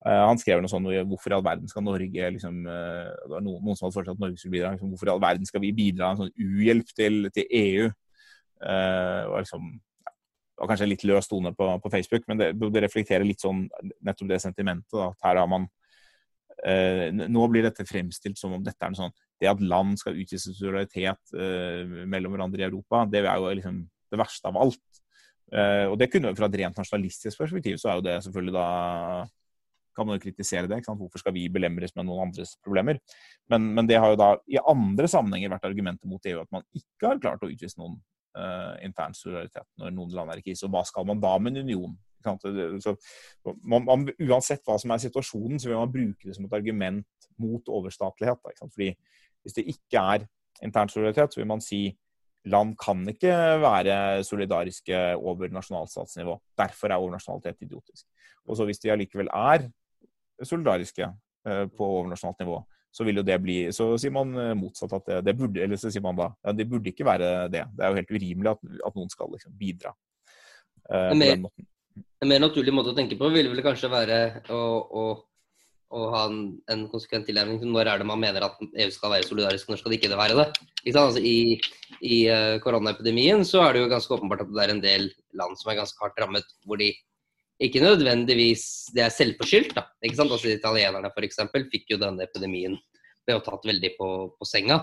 uh, 0.07 0.21
han 0.29 0.39
skrev 0.39 0.61
noe 0.63 0.71
sånn 0.71 0.87
Hvorfor 1.09 1.33
i 1.33 1.35
all 1.35 1.43
verden 1.43 1.67
skal 1.67 1.83
Norge 1.83 2.29
liksom, 2.37 2.61
uh, 2.63 3.09
Det 3.11 3.33
var 3.33 3.43
noen, 3.43 3.75
som 3.75 3.89
hadde 3.89 3.97
foreslått 3.97 4.15
at 4.15 4.21
Norge 4.23 4.39
skulle 4.39 4.55
bidra. 4.55 4.71
Liksom, 4.71 4.93
hvorfor 4.93 5.09
i 5.09 5.11
all 5.11 5.23
verden 5.25 5.49
skal 5.49 5.63
vi 5.65 5.73
bidra 5.75 6.13
en 6.13 6.21
sånn 6.21 6.31
uhjelp 6.39 6.93
til, 6.95 7.27
til 7.35 7.57
EU? 7.59 7.89
Uh, 8.63 9.23
og 9.33 9.35
liksom, 9.43 9.67
det 10.07 10.63
var 10.63 10.71
kanskje 10.71 10.87
en 10.87 10.93
litt 10.93 11.05
løs 11.09 11.27
tone 11.27 11.51
på, 11.59 11.69
på 11.83 11.91
Facebook, 11.91 12.23
men 12.31 12.39
det, 12.39 12.49
det, 12.63 12.85
reflekterer 12.85 13.27
litt 13.27 13.43
sånn 13.43 13.65
nettopp 13.99 14.31
det 14.31 14.39
sentimentet. 14.39 14.87
Da, 14.95 15.09
at 15.11 15.27
her 15.27 15.43
har 15.43 15.49
man 15.51 15.67
Nå 16.63 17.43
blir 17.51 17.65
dette 17.65 17.83
fremstilt 17.83 18.37
som 18.39 18.53
om 18.55 18.61
dette 18.63 18.79
er 18.79 18.93
en 18.93 18.95
sånn 18.95 19.15
Det 19.43 19.51
at 19.51 19.61
land 19.61 19.97
skal 19.99 20.15
utvise 20.15 20.55
solidaritet 20.55 21.33
mellom 22.07 22.31
hverandre 22.31 22.63
i 22.63 22.67
Europa, 22.69 23.03
det 23.11 23.25
er 23.25 23.35
jo 23.35 23.51
liksom 23.59 23.81
det 24.13 24.21
verste 24.21 24.47
av 24.47 24.59
alt. 24.63 25.03
Uh, 25.53 25.91
og 25.91 25.99
det 26.01 26.09
kunne 26.09 26.33
Fra 26.37 26.49
et 26.49 26.59
rent 26.63 26.79
nasjonalistisk 26.79 27.37
perspektiv 27.37 27.77
så 27.77 27.91
er 27.91 27.99
jo 27.99 28.05
det 28.07 28.19
selvfølgelig 28.25 28.55
da 28.55 28.67
kan 29.93 30.07
man 30.09 30.17
jo 30.17 30.23
kritisere 30.23 30.65
det. 30.65 30.79
Hvorfor 30.87 31.21
skal 31.21 31.35
vi 31.35 31.43
belemres 31.53 31.91
med 31.93 32.07
noen 32.07 32.31
andres 32.31 32.55
problemer? 32.65 32.97
Men, 33.51 33.67
men, 33.75 33.85
det 33.85 33.99
har 34.01 34.09
jo 34.09 34.17
da 34.17 34.29
i 34.49 34.57
andre 34.57 35.05
sammenhenger 35.11 35.51
vært 35.53 35.67
argumentet 35.69 36.09
mot 36.09 36.25
EU 36.25 36.39
at 36.41 36.49
man 36.55 36.65
ikke 36.73 37.11
har 37.11 37.21
klart 37.21 37.45
å 37.45 37.49
utvise 37.51 37.77
noen 37.77 37.99
uh, 38.33 38.73
intern 38.81 39.13
solidaritet 39.13 39.67
når 39.77 39.93
noen 39.93 40.15
land 40.17 40.33
er 40.33 40.41
i 40.41 40.45
krise. 40.47 40.65
Og 40.65 40.73
hva 40.73 40.81
skal 40.89 41.05
man 41.05 41.21
da 41.21 41.35
med 41.37 41.53
en 41.53 41.69
union? 41.69 41.93
Så, 42.81 42.95
man, 43.61 43.85
man, 43.85 44.07
uansett 44.15 44.65
hva 44.65 44.79
som 44.81 44.95
er 44.95 45.03
situasjonen, 45.03 45.61
så 45.61 45.69
vil 45.69 45.77
man 45.77 45.93
bruke 45.93 46.25
det 46.25 46.39
som 46.39 46.47
et 46.47 46.57
argument 46.57 47.29
mot 47.37 47.69
overstatlighet. 47.77 48.41
Fordi 48.63 48.93
hvis 49.43 49.57
det 49.57 49.67
ikke 49.75 50.01
er 50.15 50.25
intern 50.63 50.89
solidaritet, 50.91 51.33
så 51.33 51.41
vil 51.41 51.49
man 51.49 51.61
si 51.63 51.85
land 52.51 52.75
kan 52.79 53.05
ikke 53.07 53.31
være 53.63 54.23
solidariske 54.27 54.99
over 55.15 55.51
nasjonalstatsnivå. 55.53 56.35
Derfor 56.59 56.91
er 56.91 56.99
overnasjonalitet 56.99 57.63
idiotisk. 57.63 58.05
Og 58.47 58.57
så 58.57 58.67
hvis 58.67 58.81
de 58.83 58.91
allikevel 58.91 59.29
er 59.31 59.69
solidariske 60.43 61.07
eh, 61.47 61.65
på 61.71 61.89
overnasjonalt 61.99 62.43
nivå, 62.43 62.59
så 62.93 63.05
vil 63.07 63.21
jo 63.21 63.25
det 63.25 63.39
bli 63.41 63.57
Så 63.73 63.87
sier 63.97 64.13
man 64.13 64.33
eh, 64.37 64.55
motsatt 64.57 64.91
at 64.93 65.07
det, 65.07 65.19
det 65.25 65.33
burde 65.37 65.63
Eller 65.63 65.79
så 65.81 65.89
sier 65.89 66.03
man 66.05 66.17
da 66.19 66.27
ja, 66.35 66.53
det 66.53 66.67
burde 66.69 66.91
ikke 66.91 67.07
være 67.07 67.29
det. 67.53 67.63
Det 67.73 67.85
er 67.85 67.93
jo 67.93 68.01
helt 68.01 68.11
urimelig 68.11 68.51
at, 68.51 68.65
at 68.89 68.97
noen 68.99 69.13
skal 69.13 69.31
liksom 69.33 69.55
bidra 69.59 69.93
eh, 70.89 71.09
på 71.09 71.19
mer. 71.21 71.45
En 72.23 72.29
mer 72.29 72.41
naturlig 72.41 72.73
måte 72.73 72.93
å 72.93 72.97
tenke 72.97 73.17
på 73.19 73.29
ville 73.33 73.51
vel 73.51 73.63
kanskje 73.65 73.91
være 73.91 74.19
å, 74.53 74.61
å, 74.83 75.03
å 75.93 76.07
ha 76.13 76.23
en, 76.29 76.37
en 76.73 76.83
konsekvent 76.91 77.27
tilnærming 77.29 77.59
til 77.61 77.69
når 77.71 77.91
er 77.91 78.01
det 78.01 78.07
man 78.09 78.21
mener 78.21 78.45
at 78.47 78.59
EU 78.59 78.89
skal 78.93 79.13
være 79.13 79.27
solidarisk, 79.27 79.69
når 79.69 79.81
skal 79.81 79.93
det 79.93 79.99
ikke 79.99 80.17
være 80.17 80.37
det. 80.39 80.47
Altså, 80.89 81.21
I 81.21 81.59
i 82.03 82.23
uh, 82.27 82.59
koronaepidemien 82.63 83.45
så 83.47 83.61
er 83.63 83.75
det 83.75 83.83
jo 83.83 83.91
ganske 83.91 84.15
åpenbart 84.15 84.43
at 84.43 84.51
det 84.51 84.63
er 84.63 84.73
en 84.73 84.81
del 84.83 85.05
land 85.39 85.59
som 85.59 85.71
er 85.71 85.79
ganske 85.79 86.01
hardt 86.03 86.17
rammet, 86.19 86.49
hvor 86.67 86.81
de 86.81 86.89
ikke 87.63 87.83
nødvendigvis 87.83 88.65
det 88.95 89.05
er 89.05 89.13
selvforskyldt. 89.13 89.75
da, 89.77 89.85
ikke 90.03 90.19
sant? 90.19 90.33
Altså 90.33 90.51
Italienerne 90.51 91.11
f.eks. 91.13 91.39
fikk 91.71 91.93
jo 91.93 92.01
denne 92.01 92.25
epidemien 92.25 92.75
ved 93.27 93.37
å 93.37 93.45
tatt 93.45 93.63
veldig 93.69 93.93
på, 93.95 94.09
på 94.35 94.49
senga. 94.49 94.81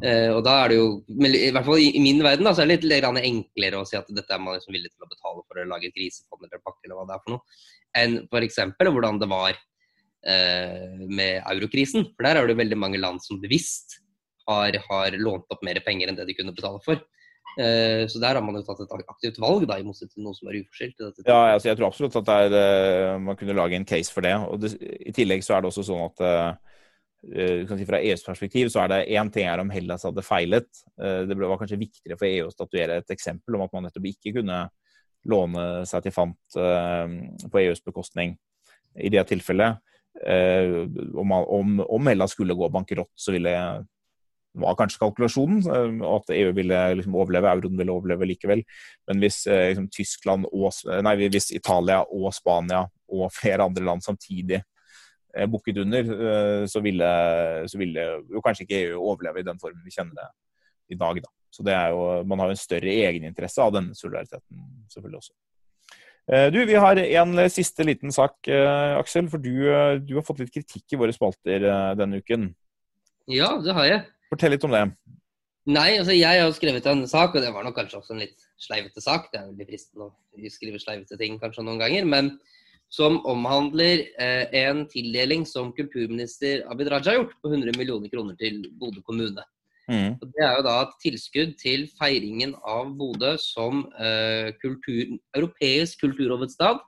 Uh, 0.00 0.30
og 0.36 0.40
da 0.46 0.60
er 0.62 0.72
det 0.72 0.78
jo, 0.78 0.88
I 1.10 1.52
hvert 1.52 1.66
fall 1.66 1.82
i, 1.82 1.90
i 1.98 2.04
min 2.04 2.22
verden 2.24 2.46
da, 2.46 2.54
så 2.54 2.62
er 2.62 2.70
det 2.70 2.78
litt, 2.84 2.88
litt 2.92 3.24
enklere 3.24 3.80
å 3.80 3.88
si 3.88 3.98
at 3.98 4.08
dette 4.16 4.32
er 4.32 4.40
man 4.40 4.56
liksom 4.56 4.76
villig 4.76 4.92
til 4.92 5.04
å 5.04 5.10
betale 5.10 5.42
for 5.42 5.60
å 5.60 5.68
lage 5.68 5.90
et 5.90 5.96
krisefond 5.96 6.46
eller 6.46 6.62
pakke 6.62 6.86
eller 6.86 7.00
hva 7.00 7.08
det 7.08 7.16
er 7.16 7.24
for 7.24 7.34
noe, 7.34 7.60
enn 8.00 8.18
f.eks. 8.30 8.62
hvordan 8.80 9.20
det 9.20 9.28
var 9.32 9.58
med 10.24 11.42
eurokrisen. 11.42 12.06
For 12.14 12.24
der 12.24 12.38
er 12.40 12.48
det 12.48 12.56
veldig 12.56 12.78
mange 12.80 13.00
land 13.00 13.20
som 13.20 13.42
bevisst 13.42 13.98
har, 14.48 14.78
har, 14.86 15.16
lånt 15.20 15.50
opp 15.52 15.60
mer 15.66 15.82
penger 15.84 16.08
enn 16.08 16.16
det 16.16 16.24
de 16.30 16.36
kunne 16.38 16.54
betale 16.56 16.80
for. 16.84 17.02
Uh, 17.54 18.08
så 18.10 18.18
der 18.18 18.34
har 18.34 18.42
man 18.42 18.56
jo 18.56 18.64
tatt 18.66 18.80
et 18.82 18.94
aktivt 19.12 19.36
valg, 19.38 19.66
da, 19.68 19.76
i 19.78 19.84
motsetning 19.86 20.16
til 20.16 20.24
noe 20.26 20.34
som 20.34 20.48
er 20.48 20.56
uforskyldt. 20.62 21.04
Ja, 21.28 21.52
altså, 21.52 21.68
jeg 21.68 21.78
tror 21.78 21.90
absolutt 21.90 22.16
at 22.18 22.32
er, 22.32 23.18
man 23.22 23.36
kunne 23.38 23.54
lage 23.54 23.76
en 23.76 23.86
case 23.86 24.10
for 24.10 24.24
det. 24.26 24.32
og 24.34 24.64
det, 24.64 24.72
I 24.80 25.12
tillegg 25.14 25.44
så 25.44 25.58
er 25.58 25.62
det 25.62 25.70
også 25.70 25.84
sånn 25.90 26.06
at 26.08 26.24
Eh, 27.32 27.64
si 27.78 27.86
fra 27.88 28.00
EUs 28.02 28.24
perspektiv 28.24 28.68
så 28.72 28.82
er 28.84 28.90
det 28.90 29.00
én 29.16 29.30
ting 29.32 29.46
er 29.48 29.60
om 29.62 29.70
Hellas 29.72 30.04
hadde 30.04 30.24
feilet. 30.24 30.68
Eh, 31.00 31.22
det 31.28 31.36
var 31.38 31.58
kanskje 31.60 31.80
viktigere 31.80 32.18
for 32.20 32.28
EU 32.28 32.48
å 32.48 32.52
statuere 32.52 32.98
et 33.00 33.14
eksempel 33.14 33.56
om 33.56 33.64
at 33.64 33.72
man 33.72 33.86
nettopp 33.86 34.08
ikke 34.10 34.34
kunne 34.40 34.58
låne 35.30 35.64
seg 35.88 36.04
til 36.04 36.12
fant 36.12 36.58
eh, 36.60 37.14
på 37.48 37.62
EUs 37.62 37.80
bekostning 37.86 38.36
i 39.00 39.12
det 39.12 39.24
tilfellet. 39.30 39.80
Om, 40.14 41.80
om 41.82 42.06
Hellas 42.06 42.36
skulle 42.36 42.54
gå 42.54 42.68
bankerott, 42.70 43.10
så 43.18 43.34
ville 43.34 43.50
var 44.54 44.76
kanskje 44.78 45.00
kalkulasjonen, 45.02 45.64
at 46.06 46.30
EU 46.30 46.52
ville 46.54 46.76
liksom 47.00 47.16
overleve, 47.18 47.50
euroen 47.50 47.80
ville 47.80 47.96
overleve 47.96 48.28
likevel. 48.30 48.62
Men 49.10 49.24
hvis 49.24 49.40
liksom, 49.50 49.88
Tyskland 49.90 50.46
og, 50.52 50.70
nei, 51.02 51.16
hvis 51.24 51.50
Italia 51.56 52.04
og 52.06 52.28
Spania 52.36 52.84
og 53.10 53.34
flere 53.34 53.66
andre 53.66 53.82
land 53.88 54.06
samtidig 54.06 54.62
Eh, 55.36 55.46
bukket 55.46 55.76
under, 55.76 56.00
eh, 56.00 56.66
så 56.66 56.80
ville, 56.80 57.06
så 57.68 57.78
ville, 57.78 58.02
jo 58.30 58.42
kanskje 58.42 58.66
ikke 58.66 58.82
EU 58.84 59.00
overleve 59.02 59.42
i 59.42 59.46
den 59.46 59.58
formen 59.58 59.82
vi 59.82 59.94
kjenner 59.94 60.14
det 60.14 60.28
i 60.94 60.98
dag. 60.98 61.18
Da. 61.24 61.30
Så 61.50 61.66
det 61.66 61.74
er 61.74 61.90
jo, 61.90 62.22
Man 62.24 62.38
har 62.38 62.50
jo 62.50 62.54
en 62.54 62.60
større 62.60 62.92
egeninteresse 62.92 63.62
av 63.62 63.72
denne 63.74 63.98
solidariteten 63.98 64.62
selvfølgelig 64.92 65.18
også. 65.22 65.34
Eh, 66.30 66.46
du, 66.52 66.60
Vi 66.66 66.78
har 66.80 66.96
en 66.96 67.36
siste 67.52 67.84
liten 67.84 68.12
sak, 68.14 68.48
Aksel. 68.98 69.28
For 69.32 69.42
du, 69.42 69.52
du 70.04 70.14
har 70.16 70.26
fått 70.26 70.40
litt 70.44 70.54
kritikk 70.54 70.94
i 70.94 71.00
våre 71.00 71.12
spalter 71.16 71.68
denne 71.98 72.22
uken. 72.22 72.52
Ja, 73.30 73.54
det 73.60 73.76
har 73.76 73.88
jeg. 73.88 74.00
Fortell 74.32 74.56
litt 74.56 74.64
om 74.66 74.74
det. 74.74 74.86
Nei, 75.64 75.94
altså 75.96 76.12
jeg 76.12 76.42
har 76.42 76.50
skrevet 76.52 76.86
en 76.90 77.06
sak, 77.08 77.36
og 77.36 77.40
det 77.40 77.52
var 77.54 77.64
nok 77.64 77.76
kanskje 77.78 78.02
også 78.02 78.12
en 78.16 78.20
litt 78.20 78.42
sleivete 78.60 79.00
sak. 79.00 79.30
Det 79.32 79.40
er 79.40 79.46
veldig 79.48 79.68
fristende 79.68 80.10
å 80.10 80.52
skrive 80.52 80.80
sleivete 80.82 81.16
ting 81.20 81.38
kanskje 81.40 81.64
noen 81.64 81.80
ganger. 81.80 82.04
men 82.08 82.34
som 82.94 83.16
omhandler 83.26 84.04
eh, 84.20 84.44
en 84.64 84.84
tildeling 84.90 85.42
som 85.48 85.72
kulturminister 85.74 86.62
Abid 86.70 86.90
Raja 86.92 87.10
har 87.10 87.20
gjort 87.22 87.34
på 87.42 87.50
100 87.50 87.74
millioner 87.78 88.12
kroner 88.12 88.36
til 88.38 88.60
Bodø 88.78 89.02
kommune. 89.06 89.42
Mm. 89.84 90.14
det 90.32 90.40
er 90.40 90.54
jo 90.56 90.64
da 90.64 90.74
et 90.80 90.94
tilskudd 91.02 91.50
til 91.60 91.82
feiringen 91.98 92.54
av 92.64 92.88
Bodø 92.96 93.34
som 93.40 93.82
eh, 94.00 94.48
kultur, 94.62 95.18
europeisk 95.36 96.00
kulturhovedstad. 96.06 96.80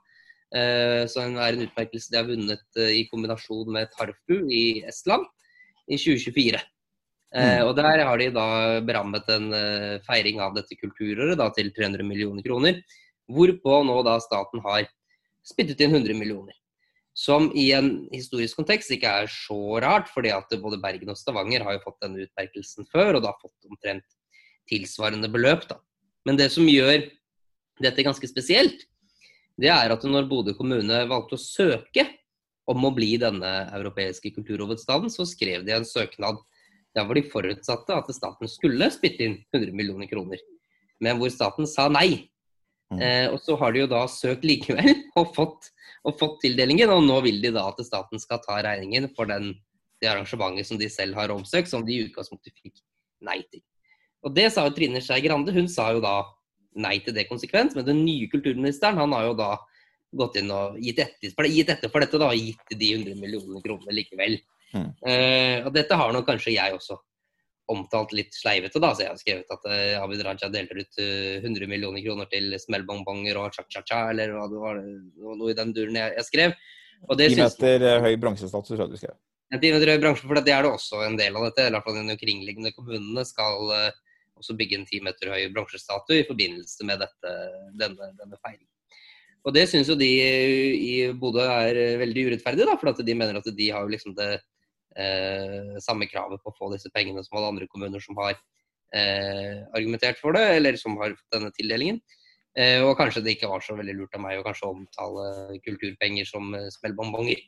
Eh, 0.55 1.03
som 1.11 1.35
er 1.35 1.57
en 1.57 1.65
utmerkelse 1.65 2.07
de 2.07 2.17
har 2.21 2.27
vunnet 2.29 2.79
eh, 2.79 3.01
i 3.01 3.07
kombinasjon 3.11 3.67
med 3.75 3.91
Tarfu 3.91 4.45
i 4.47 4.81
Estland 4.87 5.25
i 5.91 5.99
2024. 5.99 6.61
Eh, 7.35 7.59
mm. 7.59 7.67
og 7.67 7.73
Der 7.75 8.03
har 8.07 8.21
de 8.21 8.29
da 8.31 8.47
berammet 8.87 9.27
en 9.33 9.51
eh, 9.53 9.97
feiring 10.07 10.39
av 10.43 10.55
dette 10.55 10.77
kulturåret 10.79 11.35
da, 11.39 11.49
til 11.51 11.73
300 11.75 12.07
millioner 12.07 12.45
kroner. 12.45 12.79
Hvorpå 13.27 13.81
nå 13.83 13.99
da 14.07 14.15
staten 14.23 14.63
har 14.63 14.87
spyttet 15.47 15.83
inn 15.83 15.95
100 15.95 16.15
millioner. 16.15 16.55
Som 17.17 17.49
i 17.57 17.71
en 17.73 18.05
historisk 18.13 18.59
kontekst 18.59 18.91
ikke 18.93 19.09
er 19.23 19.31
så 19.31 19.57
rart, 19.81 20.11
fordi 20.13 20.29
at 20.35 20.51
både 20.61 20.77
Bergen 20.81 21.09
og 21.09 21.17
Stavanger 21.17 21.65
har 21.65 21.77
jo 21.77 21.85
fått 21.87 22.03
denne 22.03 22.27
utmerkelsen 22.27 22.85
før, 22.91 23.17
og 23.17 23.23
da 23.25 23.33
fått 23.41 23.69
omtrent 23.69 24.05
tilsvarende 24.69 25.29
beløp. 25.33 25.65
da. 25.69 25.79
Men 26.27 26.37
det 26.37 26.51
som 26.53 26.67
gjør 26.69 27.07
dette 27.81 28.05
ganske 28.05 28.29
spesielt, 28.29 28.85
det 29.57 29.71
er 29.73 29.89
at 29.89 30.05
når 30.05 30.29
Bodø 30.29 30.53
kommune 30.53 31.01
valgte 31.09 31.37
å 31.37 31.41
søke 31.41 32.05
om 32.69 32.85
å 32.85 32.93
bli 32.93 33.15
denne 33.17 33.51
europeiske 33.73 34.35
kulturhovedstaden, 34.35 35.09
så 35.09 35.25
skrev 35.25 35.65
de 35.65 35.73
en 35.73 35.87
søknad 35.87 36.37
der 36.93 37.05
hvor 37.07 37.17
de 37.17 37.25
forutsatte 37.31 37.95
at 37.95 38.09
staten 38.13 38.49
skulle 38.51 38.89
spytte 38.93 39.25
inn 39.25 39.37
100 39.55 39.73
millioner 39.73 40.09
kroner. 40.09 40.41
Men 41.01 41.17
hvor 41.17 41.31
staten 41.33 41.69
sa 41.69 41.87
nei. 41.89 42.27
Mm. 42.93 43.01
Eh, 43.03 43.25
og 43.33 43.39
så 43.43 43.57
har 43.59 43.73
de 43.73 43.83
jo 43.83 43.89
da 43.91 44.05
søkt 44.11 44.45
likevel 44.47 44.93
og 45.19 45.33
fått, 45.35 45.71
og 46.07 46.15
fått, 46.19 46.39
tildelingen, 46.45 46.91
og 46.93 47.03
nå 47.03 47.19
vil 47.25 47.41
de 47.43 47.51
da 47.55 47.67
at 47.71 47.81
staten 47.85 48.21
skal 48.21 48.39
ta 48.45 48.61
regningen 48.63 49.09
for 49.17 49.29
den, 49.29 49.53
det 50.01 50.11
arrangementet 50.11 50.69
som 50.69 50.79
de 50.79 50.89
selv 50.91 51.17
har 51.19 51.33
omsøkt, 51.33 51.71
som 51.71 51.83
de 51.85 51.97
i 51.97 52.05
utgangspunktet 52.07 52.55
fikk 52.61 52.79
nei 53.27 53.41
til. 53.51 53.63
Og 54.25 54.33
det 54.35 54.49
sa 54.53 54.65
jo 54.67 54.75
Trine 54.75 55.01
Skei 55.03 55.21
Grande. 55.23 55.53
Hun 55.55 55.67
sa 55.71 55.89
jo 55.95 56.01
da 56.03 56.21
nei 56.77 56.97
til 57.03 57.15
det 57.15 57.27
konsekvent, 57.29 57.75
men 57.75 57.85
den 57.87 58.03
nye 58.05 58.29
kulturministeren 58.31 58.99
han 59.01 59.15
har 59.15 59.29
jo 59.29 59.35
da 59.37 59.51
gått 60.17 60.37
inn 60.39 60.51
og 60.53 60.77
gitt 60.81 61.01
etter 61.03 61.33
for, 61.35 61.47
gitt 61.51 61.71
etter 61.73 61.91
for 61.91 62.03
dette 62.03 62.19
da, 62.21 62.29
og 62.31 62.39
gitt 62.39 62.77
de 62.79 62.93
100 62.95 63.17
millionene 63.19 63.61
kroner 63.63 63.95
likevel. 63.95 64.37
Mm. 64.73 64.89
Eh, 65.09 65.65
og 65.65 65.71
dette 65.75 65.97
har 65.97 66.13
nok 66.13 66.27
kanskje 66.27 66.55
jeg 66.55 66.75
også 66.75 66.97
omtalt 67.71 68.13
litt 68.15 68.35
sleivete, 68.35 68.79
da. 68.83 68.93
Så 68.95 69.03
jeg 69.03 69.11
har 69.11 69.19
skrevet 69.19 69.53
at 69.53 69.67
uh, 69.67 70.03
Abid 70.03 70.23
Raja 70.25 70.49
deler 70.51 70.81
ut 70.81 70.99
uh, 71.01 71.05
eh, 71.37 71.43
100 71.43 71.69
millioner 71.71 72.03
kroner 72.05 72.29
til 72.31 72.55
smellbongbonger 72.63 73.39
og 73.41 73.55
cha-cha-cha, 73.55 74.07
eller 74.13 74.33
hva 74.35 74.47
det 74.51 74.61
var, 74.61 74.81
noe 75.27 75.51
i 75.51 75.57
den 75.57 75.73
duren 75.75 75.99
jeg, 75.99 76.15
jeg 76.19 76.29
skrev. 76.29 76.55
Og 77.07 77.19
det 77.19 77.31
10 77.33 77.43
meter 77.43 77.87
uh, 77.87 77.97
høy 78.07 78.13
bransjestatus, 78.21 78.73
tror 78.73 78.85
jeg 78.85 78.95
du 78.95 79.01
skrev. 79.03 79.17
En 79.53 79.61
10 79.61 79.75
meter 79.77 79.93
høy 79.93 80.01
bransje, 80.03 80.27
for 80.27 80.39
det 80.39 80.55
er 80.55 80.65
det 80.65 80.73
også 80.73 81.03
en 81.05 81.19
del 81.19 81.39
av 81.39 81.47
dette. 81.49 81.67
I 81.67 81.75
hvert 81.75 81.87
fall 81.87 81.99
de 81.99 82.15
omkringliggende 82.15 82.73
kommunene 82.75 83.27
skal 83.27 83.69
også 84.37 84.55
bygge 84.59 84.81
en 84.81 84.87
10 84.87 85.05
meter 85.07 85.31
høy 85.33 85.45
bransjestatue 85.55 86.21
i 86.21 86.27
forbindelse 86.27 86.87
med 86.87 86.99
dette, 87.03 87.37
denne, 87.79 88.11
denne 88.19 88.41
feiringen. 88.41 88.71
Og 89.47 89.53
det 89.55 89.63
syns 89.71 89.87
jo 89.87 89.95
de 89.95 90.07
i 90.07 90.93
Bodø 91.15 91.45
er 91.45 91.99
veldig 92.01 92.25
urettferdig, 92.31 92.65
da, 92.67 92.75
for 92.79 92.99
de 92.99 93.15
mener 93.15 93.39
at 93.39 93.47
de 93.47 93.69
har 93.71 93.85
jo 93.85 93.93
liksom 93.93 94.15
det 94.17 94.31
eh, 94.35 94.45
samme 95.83 96.07
kravet 96.09 96.41
på 96.41 96.49
å 96.49 96.55
få 96.57 96.71
disse 96.71 96.89
pengene 96.93 97.21
som 97.25 97.37
alle 97.37 97.51
andre 97.53 97.67
kommuner 97.69 98.01
som 98.01 98.17
har 98.17 98.33
eh, 98.33 99.61
argumentert 99.77 100.17
for 100.21 100.33
det, 100.33 100.45
eller 100.57 100.79
som 100.79 100.97
har 101.01 101.13
fått 101.13 101.35
denne 101.35 101.51
tildelingen. 101.53 101.99
Eh, 102.57 102.81
og 102.81 102.95
kanskje 102.97 103.21
det 103.25 103.35
ikke 103.35 103.51
var 103.51 103.61
så 103.61 103.75
veldig 103.77 103.93
lurt 103.99 104.17
av 104.17 104.23
meg 104.23 104.39
å 104.39 104.45
kanskje 104.45 104.71
omtale 104.71 105.59
kulturpenger 105.65 106.25
som 106.25 106.55
eh, 106.57 106.69
spillbonbonger. 106.73 107.43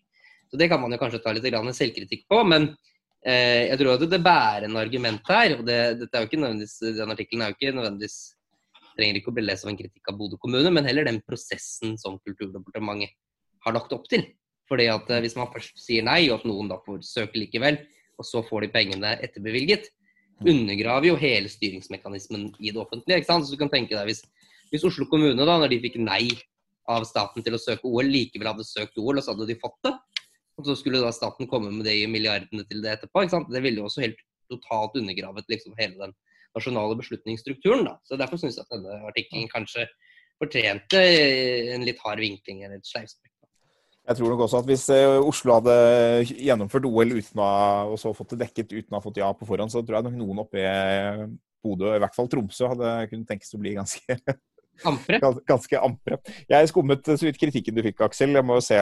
Så 0.51 0.59
det 0.61 0.69
kan 0.69 0.81
man 0.81 0.93
jo 0.93 0.99
kanskje 1.01 1.21
ta 1.23 1.33
litt 1.33 1.47
selvkritikk 1.77 2.27
på, 2.29 2.43
men 2.45 2.67
eh, 3.25 3.69
jeg 3.71 3.79
tror 3.81 3.95
at 3.95 4.05
det 4.09 4.21
bærende 4.25 4.81
argumentet 4.81 5.33
her, 5.33 5.55
og 5.57 5.65
det, 5.65 5.79
dette 6.03 6.13
er 6.13 6.25
jo 6.25 6.29
ikke 6.29 6.41
nødvendigvis, 6.43 6.77
den 6.99 7.15
artikkelen 7.15 7.45
er 7.45 7.49
jo 7.49 7.57
ikke 7.57 7.77
nødvendigvis 7.77 8.19
trenger 8.99 9.19
ikke 9.19 9.31
å 9.31 9.37
bli 9.37 9.45
lest 9.47 9.63
som 9.63 9.71
en 9.71 9.79
kritikk 9.79 10.11
av 10.11 10.19
Bodø 10.19 10.37
kommune, 10.41 10.69
men 10.73 10.87
heller 10.87 11.07
den 11.07 11.21
prosessen 11.25 11.95
som 12.01 12.19
Kulturdepartementet 12.25 13.15
har 13.65 13.75
lagt 13.75 13.93
opp 13.95 14.05
til. 14.11 14.25
Fordi 14.69 14.89
at 14.91 15.09
eh, 15.09 15.21
Hvis 15.25 15.37
man 15.39 15.49
først 15.53 15.79
sier 15.81 16.05
nei, 16.05 16.21
og 16.29 16.39
at 16.39 16.49
noen 16.49 16.69
da 16.71 16.79
får 16.85 17.01
søke 17.05 17.41
likevel, 17.41 17.79
og 18.19 18.27
så 18.27 18.43
får 18.45 18.65
de 18.65 18.73
pengene 18.73 19.15
etterbevilget, 19.23 19.89
mm. 20.41 20.49
undergraver 20.51 21.09
jo 21.09 21.17
hele 21.19 21.49
styringsmekanismen 21.51 22.49
i 22.59 22.73
det 22.73 22.81
offentlige. 22.81 23.21
ikke 23.21 23.31
sant? 23.31 23.47
Så 23.47 23.55
du 23.55 23.61
kan 23.61 23.71
tenke 23.71 23.95
deg 23.95 24.11
hvis, 24.11 24.23
hvis 24.73 24.85
Oslo 24.87 25.07
kommune, 25.09 25.39
da, 25.39 25.57
når 25.57 25.73
de 25.73 25.81
fikk 25.87 25.99
nei 26.03 26.25
av 26.89 27.05
staten 27.07 27.45
til 27.45 27.55
å 27.55 27.61
søke 27.61 27.87
OL, 27.87 28.09
likevel 28.09 28.51
hadde 28.51 28.67
søkt 28.67 28.97
OL, 28.97 29.19
og 29.19 29.23
så 29.23 29.35
hadde 29.35 29.49
de 29.49 29.59
fått 29.61 29.77
det. 29.85 29.93
Og 30.59 30.67
så 30.67 30.75
skulle 30.75 30.99
da 30.99 31.11
staten 31.15 31.47
komme 31.47 31.71
med 31.71 31.85
det 31.87 31.95
i 32.01 32.09
milliardene 32.09 32.65
til 32.67 32.81
det 32.83 32.97
etterpå. 32.97 33.23
ikke 33.23 33.37
sant? 33.37 33.51
Det 33.53 33.61
ville 33.63 33.79
jo 33.79 33.87
også 33.87 34.03
helt 34.03 34.19
totalt 34.51 34.97
undergravet 34.99 35.47
liksom 35.51 35.77
hele 35.79 35.95
den 36.01 36.15
nasjonale 36.57 36.97
beslutningsstrukturen. 36.99 37.85
da. 37.87 37.95
Så 38.03 38.17
Derfor 38.19 38.41
syns 38.41 38.57
jeg 38.57 38.65
at 38.65 38.73
denne 38.75 38.99
artikkelen 39.07 39.51
kanskje 39.53 39.87
fortjente 40.39 40.99
en 41.75 41.85
litt 41.87 41.99
hard 42.03 42.19
vinkling 42.23 42.63
eller 42.63 42.79
et 42.79 42.89
sleivspark. 42.89 43.28
Jeg 44.09 44.17
tror 44.17 44.31
nok 44.33 44.39
også 44.47 44.63
at 44.63 44.69
hvis 44.69 44.87
eh, 44.89 45.19
Oslo 45.21 45.53
hadde 45.59 45.73
gjennomført 46.25 46.87
OL 46.89 47.11
uten 47.19 47.41
å, 47.45 47.49
og 47.93 47.97
så 48.01 48.09
fått 48.17 48.33
det 48.33 48.47
dekket 48.47 48.71
uten 48.73 48.95
å 48.95 48.97
ha 48.97 49.03
fått 49.03 49.19
ja 49.21 49.27
på 49.37 49.45
forhånd, 49.45 49.69
så 49.69 49.83
tror 49.85 49.99
jeg 49.99 50.07
nok 50.07 50.15
noen 50.17 50.41
oppe 50.41 50.63
i 50.63 51.27
Bodø, 51.61 51.91
i 51.93 52.01
hvert 52.01 52.15
fall 52.15 52.29
Tromsø, 52.31 52.71
hadde 52.71 52.93
kunnet 53.11 53.29
tenkes 53.29 53.53
å 53.53 53.59
bli 53.61 53.75
ganske 53.77 54.17
Ampre? 54.89 55.19
Ganske 55.43 55.79
ampre. 55.83 56.17
Jeg 56.47 56.69
skummet 56.71 57.03
så 57.03 57.25
vidt 57.27 57.37
kritikken 57.41 57.75
du 57.75 57.81
fikk, 57.83 57.99
Aksel. 58.05 58.31
Jeg 58.31 58.47
må 58.47 58.55
jo 58.55 58.63
se 58.63 58.77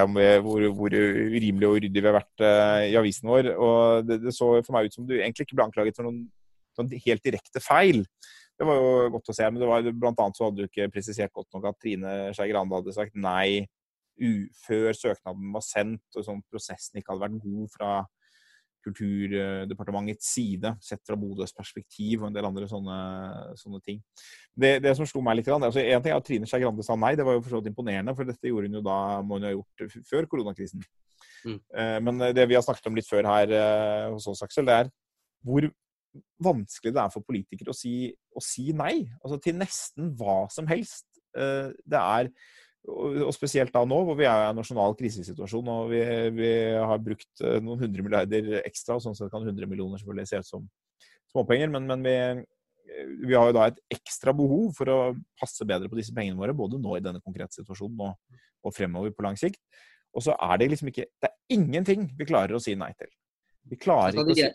hvor, 0.46 0.66
hvor 0.78 0.94
urimelig 0.94 1.66
og 1.66 1.80
uryddig 1.80 2.04
vi 2.04 2.06
har 2.06 2.13
vært 2.20 2.44
i 2.86 2.94
avisen 3.00 3.32
vår. 3.32 3.50
Og 3.58 4.06
det, 4.06 4.20
det, 4.28 4.34
så 4.38 4.52
for 4.60 4.76
meg 4.76 4.92
ut 4.92 4.94
som 4.94 5.08
du 5.10 5.16
egentlig 5.16 5.48
ikke 5.48 5.58
ble 5.58 5.66
anklaget 5.66 5.98
for 5.98 6.06
noen, 6.06 6.28
noen 6.78 6.94
helt 7.02 7.26
direkte 7.26 7.63
feil. 7.66 8.04
Det 8.54 8.68
var 8.70 8.78
jo 8.78 9.10
godt 9.16 9.34
å 9.34 9.36
se. 9.40 9.50
Men 9.50 9.58
det 9.63 9.72
var, 9.72 9.90
annet 9.90 10.38
så 10.38 10.46
hadde 10.46 10.62
du 10.62 10.70
ikke 10.70 10.92
presisert 10.94 11.34
godt 11.34 11.50
nok 11.58 11.66
at 11.72 11.82
Trine 11.82 12.13
Skei 12.38 12.52
Grande 12.54 12.78
hadde 12.78 12.94
sagt 12.94 13.18
nei 13.18 13.66
før 14.65 14.95
søknaden 14.97 15.49
var 15.53 15.65
sendt, 15.65 16.06
og 16.15 16.25
sånn 16.25 16.43
prosessen 16.49 16.99
ikke 16.99 17.13
hadde 17.13 17.25
vært 17.27 17.41
god 17.43 17.73
fra 17.73 17.91
Kulturdepartementets 18.88 20.30
side, 20.32 20.69
sett 20.84 21.01
fra 21.08 21.17
Bodøs 21.19 21.51
perspektiv 21.56 22.21
og 22.21 22.30
en 22.30 22.38
del 22.38 22.47
andre 22.47 22.69
sånne, 22.71 22.97
sånne 23.60 23.82
ting. 23.84 23.99
Det, 24.56 24.77
det, 24.84 24.93
som 24.95 25.08
slo 25.10 25.19
meg 25.25 25.39
litt, 25.39 25.49
altså 25.51 25.82
En 25.82 26.03
ting 26.03 26.13
er 26.13 26.19
at 26.21 26.27
Trine 26.27 26.47
Skei 26.47 26.62
Grande 26.63 26.86
sa 26.86 26.95
nei, 26.99 27.15
det 27.19 27.25
var 27.27 27.36
jo 27.36 27.41
for 27.43 27.56
så 27.56 27.60
vidt 27.60 27.73
imponerende, 27.73 28.15
for 28.15 28.30
dette 28.30 28.47
gjorde 28.47 28.69
hun 28.69 28.80
jo 28.80 28.86
da 28.86 28.99
må 29.25 29.39
hun 29.39 29.49
ha 29.49 29.51
gjort 29.56 29.99
før 30.08 30.30
koronakrisen. 30.32 30.86
Mm. 31.43 31.58
Eh, 31.58 31.97
men 32.06 32.23
det 32.38 32.47
vi 32.47 32.56
har 32.58 32.63
snakket 32.65 32.88
om 32.89 32.97
litt 32.97 33.10
før 33.10 33.27
her 33.27 33.53
eh, 33.58 34.08
hos 34.13 34.30
oss, 34.32 34.45
Aksel, 34.45 34.67
det 34.69 34.80
er 34.84 34.93
hvor 35.47 35.67
vanskelig 36.43 36.93
det 36.95 37.01
er 37.01 37.13
for 37.13 37.25
politikere 37.25 37.73
å 37.73 37.77
si, 37.77 38.10
å 38.34 38.43
si 38.43 38.71
nei. 38.75 39.01
Altså 39.21 39.41
til 39.43 39.58
nesten 39.60 40.13
hva 40.17 40.45
som 40.53 40.69
helst. 40.69 41.08
Eh, 41.38 41.73
det 41.86 42.01
er 42.01 42.32
og 42.88 43.34
spesielt 43.36 43.73
da 43.73 43.84
nå, 43.84 43.97
hvor 44.08 44.15
vi 44.15 44.28
er 44.28 44.45
i 44.45 44.50
en 44.52 44.60
nasjonal 44.62 44.95
krisesituasjon 45.00 45.71
og 45.73 45.89
vi, 45.91 46.02
vi, 46.38 46.52
har 46.80 47.02
brukt 47.04 47.43
eh, 47.43 47.58
noen 47.63 47.82
hundre 47.84 48.06
milliarder 48.06 48.62
ekstra. 48.62 48.95
og 48.95 49.04
Sånn 49.04 49.17
sett 49.17 49.32
kan 49.34 49.43
100 49.43 49.67
millioner 49.67 50.00
selvfølgelig 50.00 50.30
se 50.32 50.39
ut 50.39 50.50
som 50.50 50.67
småpenger, 51.34 51.71
men, 51.73 51.89
men 51.89 52.06
vi, 52.06 52.15
vi, 53.26 53.34
har 53.36 53.50
jo 53.50 53.58
da 53.58 53.67
et 53.71 53.82
ekstra 53.97 54.32
behov 54.36 54.71
for 54.78 54.93
å 54.93 55.00
passe 55.39 55.67
bedre 55.67 55.91
på 55.91 56.00
disse 56.00 56.15
pengene 56.15 56.39
våre, 56.39 56.56
både 56.56 56.80
nå 56.80 56.95
i 56.95 57.04
denne 57.04 57.23
konkrete 57.23 57.60
situasjonen 57.60 58.08
og, 58.08 58.39
og 58.63 58.76
fremover 58.76 59.12
på 59.15 59.28
lang 59.28 59.39
sikt. 59.39 59.60
Og 60.15 60.23
så 60.23 60.34
er 60.39 60.56
det 60.62 60.71
liksom 60.71 60.88
ikke 60.89 61.10
Det 61.19 61.28
er 61.28 61.58
ingenting 61.58 62.08
vi 62.17 62.26
klarer 62.26 62.56
å 62.56 62.63
si 62.63 62.73
nei 62.80 62.93
til. 62.97 63.12
Vi 63.67 63.78
klarer 63.78 64.15
ikke 64.15 64.32
å 64.32 64.39
si 64.39 64.47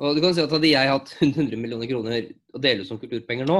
og 0.00 0.16
du 0.16 0.22
kan 0.24 0.32
si 0.32 0.40
at 0.40 0.52
Hadde 0.52 0.70
jeg 0.70 0.88
hatt 0.88 1.10
100 1.20 1.60
millioner 1.60 1.88
kroner 1.88 2.30
å 2.56 2.60
dele 2.62 2.84
ut 2.84 2.88
som 2.88 2.96
kulturpenger 3.00 3.48
nå, 3.48 3.58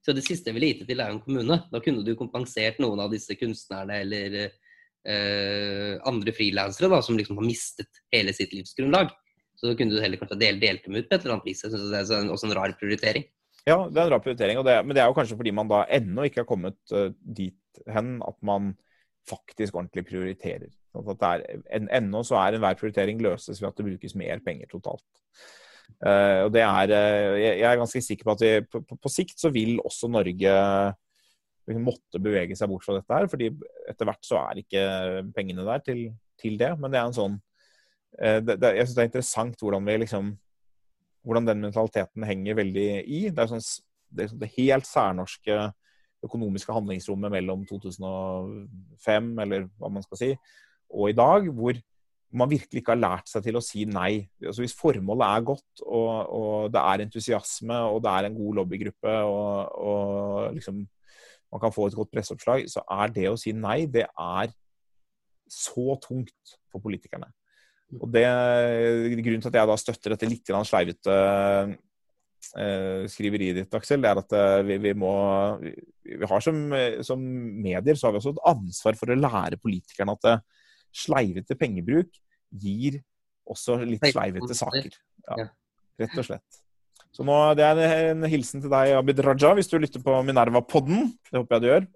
så 0.00 0.14
det 0.16 0.24
siste 0.24 0.50
jeg 0.50 0.56
ville 0.56 0.70
gitt 0.72 0.86
til, 0.88 1.00
er 1.02 1.12
en 1.12 1.22
kommune. 1.22 1.58
Da 1.72 1.80
kunne 1.84 2.04
du 2.06 2.14
kompensert 2.18 2.80
noen 2.80 3.02
av 3.04 3.12
disse 3.12 3.36
kunstnerne 3.36 4.00
eller 4.00 4.36
eh, 4.40 5.96
andre 6.08 6.34
frilansere 6.36 7.02
som 7.04 7.18
liksom 7.18 7.40
har 7.40 7.46
mistet 7.46 8.00
hele 8.14 8.32
sitt 8.36 8.54
livsgrunnlag. 8.56 9.12
Så 9.60 9.68
da 9.68 9.76
kunne 9.76 9.92
du 9.92 10.00
heller 10.00 10.20
kanskje 10.20 10.40
del, 10.40 10.60
delt 10.62 10.86
dem 10.86 10.96
ut 10.96 11.08
på 11.08 11.16
et 11.16 11.24
eller 11.24 11.36
annet 11.36 11.50
vis. 11.50 11.60
Jeg 11.66 11.74
synes 11.74 11.92
det 11.92 12.00
er 12.00 12.32
også 12.32 12.48
en 12.48 12.56
rar 12.56 12.72
prioritering. 12.80 13.26
Ja, 13.68 13.76
det 13.92 14.00
er 14.00 14.06
en 14.06 14.14
rar 14.14 14.22
prioritering. 14.24 14.60
Det, 14.64 14.76
men 14.86 14.96
det 14.96 15.02
er 15.02 15.10
jo 15.10 15.16
kanskje 15.18 15.36
fordi 15.36 15.52
man 15.52 15.68
da 15.68 15.82
ennå 15.92 16.24
ikke 16.24 16.40
har 16.42 16.48
kommet 16.48 16.78
uh, 16.96 17.10
dit 17.20 17.82
hen 17.92 18.16
at 18.24 18.38
man 18.40 18.72
faktisk 19.28 19.76
ordentlig 19.76 20.06
prioriterer. 20.08 20.70
Sånn 20.94 21.12
at 21.12 21.20
det 21.20 21.30
er, 21.30 21.64
en, 21.76 21.90
ennå 22.00 22.22
så 22.26 22.38
er 22.40 22.56
enhver 22.56 22.78
prioritering 22.80 23.20
løses 23.22 23.60
ved 23.60 23.68
at 23.68 23.76
det 23.76 23.90
brukes 23.90 24.16
mer 24.18 24.40
penger 24.46 24.70
totalt. 24.72 25.04
Uh, 25.98 26.46
og 26.46 26.50
det 26.54 26.62
er, 26.64 26.92
uh, 26.94 27.36
jeg, 27.40 27.60
er 27.66 27.78
ganske 27.80 28.02
sikker 28.04 28.26
på 28.26 28.34
at 28.36 28.44
vi, 28.44 28.50
på, 28.66 28.82
på, 28.86 28.98
på, 29.00 29.12
sikt 29.12 29.40
så 29.40 29.50
vil 29.54 29.78
også 29.82 30.10
Norge 30.12 30.54
måtte 31.80 32.18
bevege 32.22 32.56
seg 32.58 32.70
bort 32.70 32.82
fra 32.86 32.96
dette 32.96 33.14
her. 33.14 33.28
fordi 33.30 33.50
etter 33.90 34.08
hvert 34.08 34.26
så 34.26 34.40
er 34.40 34.62
ikke 34.62 34.84
pengene 35.36 35.66
der 35.66 35.82
til, 35.86 36.06
til 36.40 36.56
det. 36.60 36.72
Men 36.80 36.92
det 36.92 37.00
er 37.00 37.10
en 37.10 37.18
sånn 37.18 37.36
uh, 37.38 38.38
det, 38.42 38.56
det, 38.56 38.74
Jeg 38.78 38.88
syns 38.88 38.96
det 38.96 39.04
er 39.04 39.10
interessant 39.12 39.66
hvordan 39.66 39.86
vi 39.90 39.98
liksom 40.04 40.32
hvordan 41.26 41.50
den 41.50 41.66
mentaliteten 41.66 42.24
henger 42.24 42.56
veldig 42.62 42.88
i. 43.04 43.20
Det 43.28 43.44
er 43.44 43.50
sånn 43.50 43.62
det, 44.10 44.24
er 44.24 44.32
sånn 44.32 44.42
det 44.42 44.54
helt 44.56 44.88
særnorske 44.88 45.58
økonomiske 46.24 46.74
handlingsrommet 46.74 47.32
mellom 47.32 47.62
2005, 47.68 49.30
eller 49.44 49.68
hva 49.80 49.88
man 49.92 50.04
skal 50.04 50.20
si, 50.20 50.30
og 50.90 51.08
i 51.08 51.16
dag, 51.16 51.46
hvor 51.54 51.78
man 52.32 52.50
virkelig 52.50 52.82
ikke 52.82 52.94
har 52.94 53.00
lært 53.00 53.30
seg 53.30 53.42
til 53.46 53.58
å 53.58 53.64
si 53.64 53.84
nei. 53.90 54.12
Altså 54.44 54.62
Hvis 54.62 54.76
formålet 54.78 55.26
er 55.26 55.46
godt, 55.48 55.82
og, 55.82 56.10
og, 56.30 56.54
det 56.74 56.82
er 56.82 57.04
entusiasme, 57.06 57.80
og 57.90 58.00
det 58.04 58.12
er 58.12 58.28
en 58.28 58.38
god 58.38 58.60
lobbygruppe, 58.60 59.16
og, 59.26 59.76
og 59.90 60.56
liksom 60.56 60.84
man 61.50 61.62
kan 61.62 61.74
få 61.74 61.88
et 61.88 61.98
godt 61.98 62.12
presseoppslag, 62.14 62.68
så 62.70 62.84
er 62.94 63.10
det 63.14 63.26
å 63.26 63.38
si 63.40 63.50
nei, 63.56 63.82
det 63.90 64.06
er 64.06 64.52
så 65.50 65.96
tungt 66.02 66.56
for 66.70 66.82
politikerne. 66.84 67.26
Og 67.98 68.06
det, 68.14 68.26
Grunnen 69.18 69.42
til 69.42 69.50
at 69.50 69.58
jeg 69.58 69.70
da 69.72 69.78
støtter 69.82 70.14
dette 70.14 70.28
litt 70.30 70.52
sleivete 70.68 71.16
eh, 72.54 73.02
skriveriet 73.10 73.58
ditt, 73.58 73.74
Aksel, 73.74 74.04
det 74.04 74.12
er 74.12 74.20
at 74.22 74.36
eh, 74.38 74.60
vi, 74.68 74.78
vi 74.86 74.94
må 74.94 75.12
vi, 75.58 75.74
har 76.22 76.44
som, 76.44 76.60
som, 77.06 77.20
medier 77.20 77.98
så 77.98 78.06
har 78.06 78.14
vi 78.14 78.22
også 78.22 78.36
et 78.36 78.44
ansvar 78.52 78.98
for 79.00 79.10
å 79.10 79.18
lære 79.18 79.58
politikerne 79.58 80.14
at 80.14 80.30
eh, 80.30 80.44
sleivete 80.94 81.56
pengebruk 81.58 82.10
gir 82.50 83.00
også 83.50 83.78
litt 83.82 84.04
sleivete 84.10 84.56
saker. 84.56 84.96
Ja, 85.28 85.46
rett 86.00 86.18
og 86.18 86.26
slett. 86.26 86.60
Så 87.10 87.26
nå, 87.26 87.36
Det 87.58 87.64
er 87.66 88.10
en 88.12 88.22
hilsen 88.30 88.62
til 88.62 88.70
deg, 88.70 88.92
Abid 88.94 89.18
Raja, 89.26 89.54
hvis 89.58 89.70
du 89.70 89.78
lytter 89.78 90.02
på 90.02 90.14
Minerva-podden. 90.26 91.10
Det 91.26 91.40
håper 91.40 91.56
jeg 91.56 91.62
du 91.62 91.68
gjør. 91.70 91.88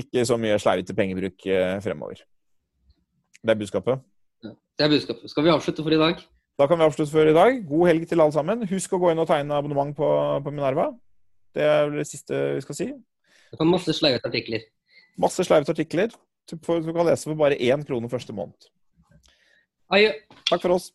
Ikke 0.00 0.24
så 0.24 0.38
mye 0.40 0.56
sleivete 0.62 0.96
pengebruk 0.96 1.46
eh, 1.50 1.76
fremover. 1.84 2.22
Det 3.40 3.52
er 3.52 3.60
budskapet. 3.60 4.00
Det 4.40 4.86
er 4.86 4.92
budskapet. 4.92 5.28
Skal 5.32 5.44
vi 5.44 5.52
avslutte 5.52 5.84
for 5.84 5.92
i 5.92 6.00
dag? 6.00 6.22
Da 6.60 6.66
kan 6.68 6.80
vi 6.80 6.86
avslutte 6.86 7.12
for 7.12 7.28
i 7.28 7.36
dag. 7.36 7.60
God 7.68 7.88
helg 7.88 8.08
til 8.08 8.20
alle 8.20 8.36
sammen. 8.36 8.64
Husk 8.68 8.96
å 8.96 9.00
gå 9.02 9.12
inn 9.12 9.20
og 9.20 9.28
tegne 9.28 9.56
abonnement 9.56 9.92
på, 9.96 10.08
på 10.44 10.52
Minerva. 10.52 10.90
Det 11.56 11.64
er 11.66 11.92
det 11.92 12.06
siste 12.08 12.40
vi 12.56 12.64
skal 12.64 12.78
si. 12.78 12.88
Det 13.50 13.58
kan 13.58 13.68
masse 13.68 13.92
sleivete 13.96 14.28
artikler. 14.30 14.64
Masse 15.20 15.44
sleivete 15.44 15.74
artikler. 15.74 16.14
Du, 16.50 16.92
kan 16.92 17.06
lese 17.06 17.28
for 17.28 17.38
bare 17.38 17.58
én 17.58 17.84
krone 17.86 18.10
første 18.10 18.34
måned. 18.36 18.68
Takk 20.50 20.62
for 20.62 20.76
oss. 20.76 20.90